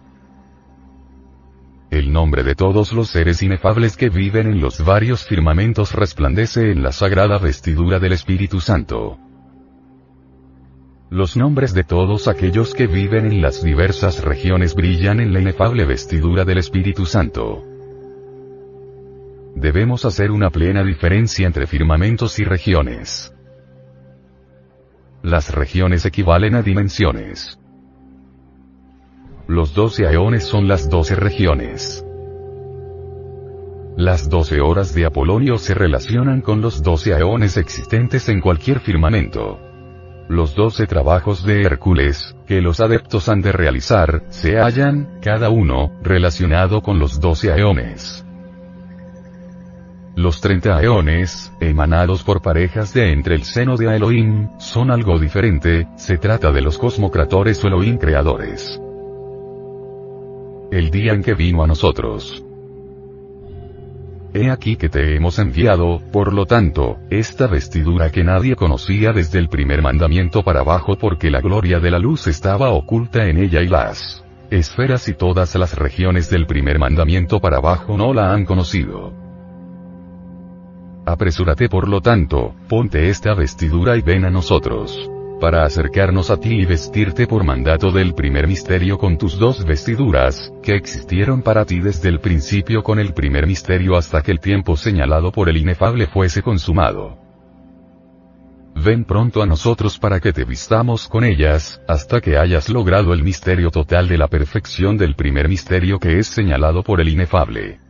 El 1.90 2.12
nombre 2.12 2.44
de 2.44 2.54
todos 2.54 2.92
los 2.92 3.10
seres 3.10 3.42
inefables 3.42 3.96
que 3.96 4.10
viven 4.10 4.46
en 4.46 4.60
los 4.60 4.84
varios 4.84 5.24
firmamentos 5.24 5.92
resplandece 5.92 6.70
en 6.70 6.84
la 6.84 6.92
sagrada 6.92 7.38
vestidura 7.38 7.98
del 7.98 8.12
Espíritu 8.12 8.60
Santo. 8.60 9.18
Los 11.10 11.36
nombres 11.36 11.74
de 11.74 11.82
todos 11.82 12.28
aquellos 12.28 12.74
que 12.74 12.86
viven 12.86 13.26
en 13.26 13.42
las 13.42 13.64
diversas 13.64 14.22
regiones 14.22 14.76
brillan 14.76 15.18
en 15.18 15.32
la 15.32 15.40
inefable 15.40 15.84
vestidura 15.84 16.44
del 16.44 16.58
Espíritu 16.58 17.06
Santo. 17.06 17.64
Debemos 19.56 20.04
hacer 20.04 20.30
una 20.30 20.50
plena 20.50 20.84
diferencia 20.84 21.48
entre 21.48 21.66
firmamentos 21.66 22.38
y 22.38 22.44
regiones. 22.44 23.34
Las 25.24 25.52
regiones 25.52 26.06
equivalen 26.06 26.54
a 26.54 26.62
dimensiones. 26.62 27.58
Los 29.50 29.74
doce 29.74 30.06
aeones 30.06 30.44
son 30.44 30.68
las 30.68 30.88
doce 30.88 31.16
regiones. 31.16 32.06
Las 33.96 34.28
doce 34.28 34.60
horas 34.60 34.94
de 34.94 35.06
Apolonio 35.06 35.58
se 35.58 35.74
relacionan 35.74 36.40
con 36.40 36.60
los 36.60 36.84
doce 36.84 37.14
aeones 37.14 37.56
existentes 37.56 38.28
en 38.28 38.40
cualquier 38.40 38.78
firmamento. 38.78 39.58
Los 40.28 40.54
doce 40.54 40.86
trabajos 40.86 41.44
de 41.44 41.62
Hércules, 41.62 42.36
que 42.46 42.60
los 42.60 42.78
adeptos 42.78 43.28
han 43.28 43.42
de 43.42 43.50
realizar, 43.50 44.22
se 44.28 44.56
hallan, 44.56 45.18
cada 45.20 45.50
uno, 45.50 45.98
relacionado 46.00 46.80
con 46.80 47.00
los 47.00 47.18
doce 47.18 47.50
aeones. 47.50 48.24
Los 50.14 50.40
treinta 50.40 50.76
aeones, 50.76 51.52
emanados 51.60 52.22
por 52.22 52.40
parejas 52.40 52.94
de 52.94 53.10
entre 53.10 53.34
el 53.34 53.42
seno 53.42 53.76
de 53.76 53.96
Elohim, 53.96 54.48
son 54.60 54.92
algo 54.92 55.18
diferente, 55.18 55.88
se 55.96 56.18
trata 56.18 56.52
de 56.52 56.62
los 56.62 56.78
cosmocratores 56.78 57.64
o 57.64 57.66
Elohim 57.66 57.98
creadores 57.98 58.80
el 60.70 60.90
día 60.90 61.12
en 61.12 61.22
que 61.22 61.34
vino 61.34 61.62
a 61.62 61.66
nosotros. 61.66 62.44
He 64.32 64.48
aquí 64.48 64.76
que 64.76 64.88
te 64.88 65.16
hemos 65.16 65.40
enviado, 65.40 66.00
por 66.12 66.32
lo 66.32 66.46
tanto, 66.46 66.98
esta 67.10 67.48
vestidura 67.48 68.10
que 68.10 68.22
nadie 68.22 68.54
conocía 68.54 69.12
desde 69.12 69.40
el 69.40 69.48
primer 69.48 69.82
mandamiento 69.82 70.44
para 70.44 70.60
abajo 70.60 70.96
porque 70.96 71.30
la 71.30 71.40
gloria 71.40 71.80
de 71.80 71.90
la 71.90 71.98
luz 71.98 72.28
estaba 72.28 72.70
oculta 72.70 73.26
en 73.26 73.38
ella 73.38 73.60
y 73.60 73.66
las 73.66 74.24
esferas 74.50 75.08
y 75.08 75.14
todas 75.14 75.54
las 75.56 75.76
regiones 75.76 76.30
del 76.30 76.46
primer 76.46 76.78
mandamiento 76.78 77.40
para 77.40 77.56
abajo 77.56 77.96
no 77.96 78.14
la 78.14 78.32
han 78.32 78.44
conocido. 78.44 79.12
Apresúrate 81.06 81.68
por 81.68 81.88
lo 81.88 82.00
tanto, 82.00 82.54
ponte 82.68 83.08
esta 83.08 83.34
vestidura 83.34 83.96
y 83.96 84.02
ven 84.02 84.24
a 84.24 84.30
nosotros 84.30 85.10
para 85.40 85.64
acercarnos 85.64 86.30
a 86.30 86.36
ti 86.36 86.60
y 86.60 86.66
vestirte 86.66 87.26
por 87.26 87.42
mandato 87.42 87.90
del 87.90 88.14
primer 88.14 88.46
misterio 88.46 88.98
con 88.98 89.16
tus 89.16 89.38
dos 89.38 89.64
vestiduras, 89.64 90.52
que 90.62 90.76
existieron 90.76 91.42
para 91.42 91.64
ti 91.64 91.80
desde 91.80 92.10
el 92.10 92.20
principio 92.20 92.82
con 92.82 93.00
el 93.00 93.14
primer 93.14 93.46
misterio 93.46 93.96
hasta 93.96 94.22
que 94.22 94.30
el 94.30 94.38
tiempo 94.38 94.76
señalado 94.76 95.32
por 95.32 95.48
el 95.48 95.56
inefable 95.56 96.06
fuese 96.06 96.42
consumado. 96.42 97.18
ven 98.74 99.04
pronto 99.04 99.42
a 99.42 99.46
nosotros 99.46 99.98
para 99.98 100.20
que 100.20 100.32
te 100.32 100.44
vistamos 100.44 101.08
con 101.08 101.24
ellas, 101.24 101.82
hasta 101.88 102.20
que 102.20 102.36
hayas 102.36 102.68
logrado 102.68 103.12
el 103.12 103.22
misterio 103.22 103.70
total 103.70 104.08
de 104.08 104.18
la 104.18 104.28
perfección 104.28 104.96
del 104.96 105.16
primer 105.16 105.48
misterio 105.48 105.98
que 105.98 106.18
es 106.18 106.28
señalado 106.28 106.82
por 106.82 107.00
el 107.00 107.08
inefable. 107.08 107.80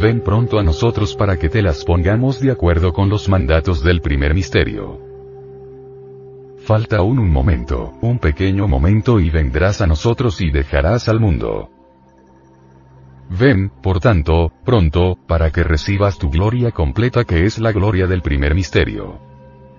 Ven 0.00 0.20
pronto 0.20 0.58
a 0.58 0.62
nosotros 0.62 1.14
para 1.14 1.38
que 1.38 1.48
te 1.48 1.62
las 1.62 1.84
pongamos 1.84 2.40
de 2.40 2.50
acuerdo 2.50 2.92
con 2.92 3.08
los 3.08 3.28
mandatos 3.28 3.82
del 3.82 4.00
primer 4.00 4.34
misterio. 4.34 5.05
Falta 6.66 6.96
aún 6.96 7.20
un 7.20 7.30
momento, 7.30 7.92
un 8.00 8.18
pequeño 8.18 8.66
momento 8.66 9.20
y 9.20 9.30
vendrás 9.30 9.80
a 9.82 9.86
nosotros 9.86 10.40
y 10.40 10.50
dejarás 10.50 11.08
al 11.08 11.20
mundo. 11.20 11.70
Ven, 13.30 13.70
por 13.70 14.00
tanto, 14.00 14.50
pronto, 14.64 15.16
para 15.28 15.52
que 15.52 15.62
recibas 15.62 16.18
tu 16.18 16.28
gloria 16.28 16.72
completa 16.72 17.22
que 17.22 17.44
es 17.44 17.60
la 17.60 17.70
gloria 17.70 18.08
del 18.08 18.20
primer 18.20 18.56
misterio. 18.56 19.20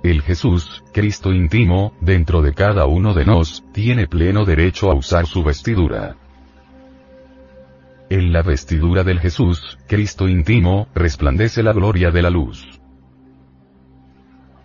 El 0.01 0.21
Jesús, 0.21 0.81
Cristo 0.93 1.33
íntimo, 1.33 1.91
dentro 1.99 2.41
de 2.41 2.53
cada 2.53 2.85
uno 2.85 3.13
de 3.13 3.25
nos, 3.25 3.65
tiene 3.73 4.07
pleno 4.07 4.45
derecho 4.45 4.89
a 4.89 4.95
usar 4.95 5.25
su 5.25 5.43
vestidura. 5.43 6.15
En 8.09 8.31
la 8.31 8.43
vestidura 8.43 9.03
del 9.03 9.19
Jesús, 9.19 9.77
Cristo 9.89 10.29
íntimo, 10.29 10.87
resplandece 10.95 11.63
la 11.63 11.73
gloria 11.73 12.11
de 12.11 12.21
la 12.21 12.29
luz. 12.29 12.79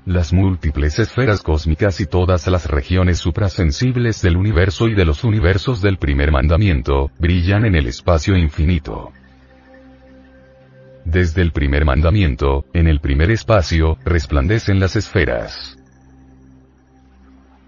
Las 0.04 0.32
múltiples 0.32 0.98
esferas 0.98 1.42
cósmicas 1.42 2.00
y 2.00 2.06
todas 2.06 2.48
las 2.48 2.66
regiones 2.66 3.18
suprasensibles 3.18 4.20
del 4.20 4.36
universo 4.36 4.88
y 4.88 4.94
de 4.94 5.04
los 5.04 5.22
universos 5.22 5.80
del 5.80 5.96
primer 5.96 6.32
mandamiento, 6.32 7.12
brillan 7.20 7.66
en 7.66 7.76
el 7.76 7.86
espacio 7.86 8.36
infinito. 8.36 9.12
Desde 11.04 11.42
el 11.42 11.52
primer 11.52 11.84
mandamiento, 11.84 12.64
en 12.72 12.88
el 12.88 12.98
primer 12.98 13.30
espacio, 13.30 13.96
resplandecen 14.04 14.80
las 14.80 14.96
esferas. 14.96 15.78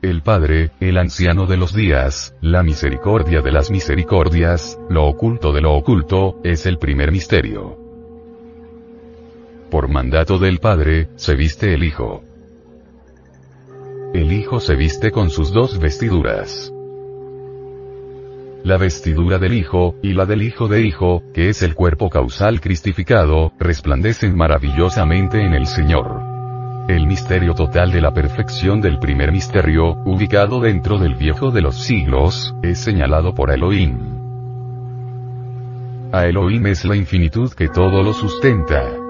El 0.03 0.23
Padre, 0.23 0.73
el 0.81 0.99
anciano 0.99 1.47
de 1.47 1.57
los 1.57 1.73
días, 1.73 2.35
la 2.41 2.65
misericordia 2.65 3.43
de 3.43 3.53
las 3.53 3.71
misericordias, 3.71 4.77
lo 4.91 5.05
oculto 5.05 5.53
de 5.53 5.61
lo 5.61 5.75
oculto, 5.75 6.41
es 6.43 6.67
el 6.67 6.79
primer 6.79 7.13
misterio 7.13 7.84
por 9.75 9.89
mandato 9.89 10.39
del 10.39 10.61
Padre, 10.61 11.09
se 11.17 11.35
viste 11.35 11.75
el 11.75 11.83
Hijo. 11.83 12.23
El 14.15 14.31
Hijo 14.31 14.61
se 14.61 14.77
viste 14.77 15.11
con 15.11 15.31
sus 15.31 15.53
dos 15.53 15.81
vestiduras. 15.81 16.73
La 18.63 18.77
vestidura 18.77 19.41
del 19.41 19.53
Hijo, 19.53 19.97
y 20.01 20.13
la 20.13 20.27
del 20.27 20.43
Hijo 20.43 20.69
de 20.69 20.83
Hijo, 20.83 21.25
que 21.35 21.49
es 21.49 21.61
el 21.63 21.75
cuerpo 21.75 22.09
causal 22.09 22.61
cristificado, 22.61 23.53
resplandecen 23.59 24.37
maravillosamente 24.37 25.45
en 25.45 25.55
el 25.55 25.67
Señor. 25.67 26.23
El 26.89 27.09
misterio 27.09 27.55
total 27.55 27.91
de 27.91 28.01
la 28.01 28.15
perfección 28.15 28.81
del 28.81 29.01
primer 29.01 29.33
misterio, 29.33 29.95
ubicado 30.05 30.61
dentro 30.61 30.99
del 30.99 31.17
viejo 31.17 31.51
de 31.51 31.63
los 31.63 31.83
siglos, 31.83 32.55
es 32.63 32.79
señalado 32.79 33.35
por 33.35 33.51
Elohim. 33.51 33.99
A 36.13 36.27
Elohim 36.27 36.65
es 36.69 36.85
la 36.85 36.95
infinitud 36.95 37.53
que 37.55 37.67
todo 37.67 38.05
lo 38.05 38.13
sustenta. 38.13 39.04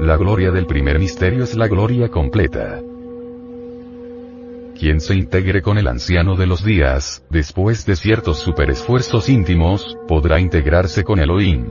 La 0.00 0.16
gloria 0.16 0.50
del 0.50 0.66
primer 0.66 0.98
misterio 0.98 1.44
es 1.44 1.54
la 1.54 1.68
gloria 1.68 2.08
completa. 2.08 2.80
Quien 4.78 5.00
se 5.00 5.14
integre 5.14 5.62
con 5.62 5.78
el 5.78 5.86
anciano 5.86 6.34
de 6.34 6.46
los 6.46 6.64
días, 6.64 7.24
después 7.30 7.86
de 7.86 7.94
ciertos 7.94 8.40
superesfuerzos 8.40 9.28
íntimos, 9.28 9.96
podrá 10.08 10.40
integrarse 10.40 11.04
con 11.04 11.20
Elohim. 11.20 11.64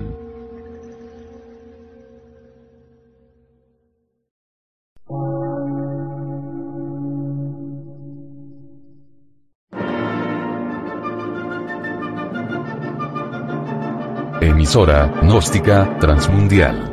Emisora, 14.42 15.14
gnóstica, 15.22 15.98
transmundial 16.00 16.93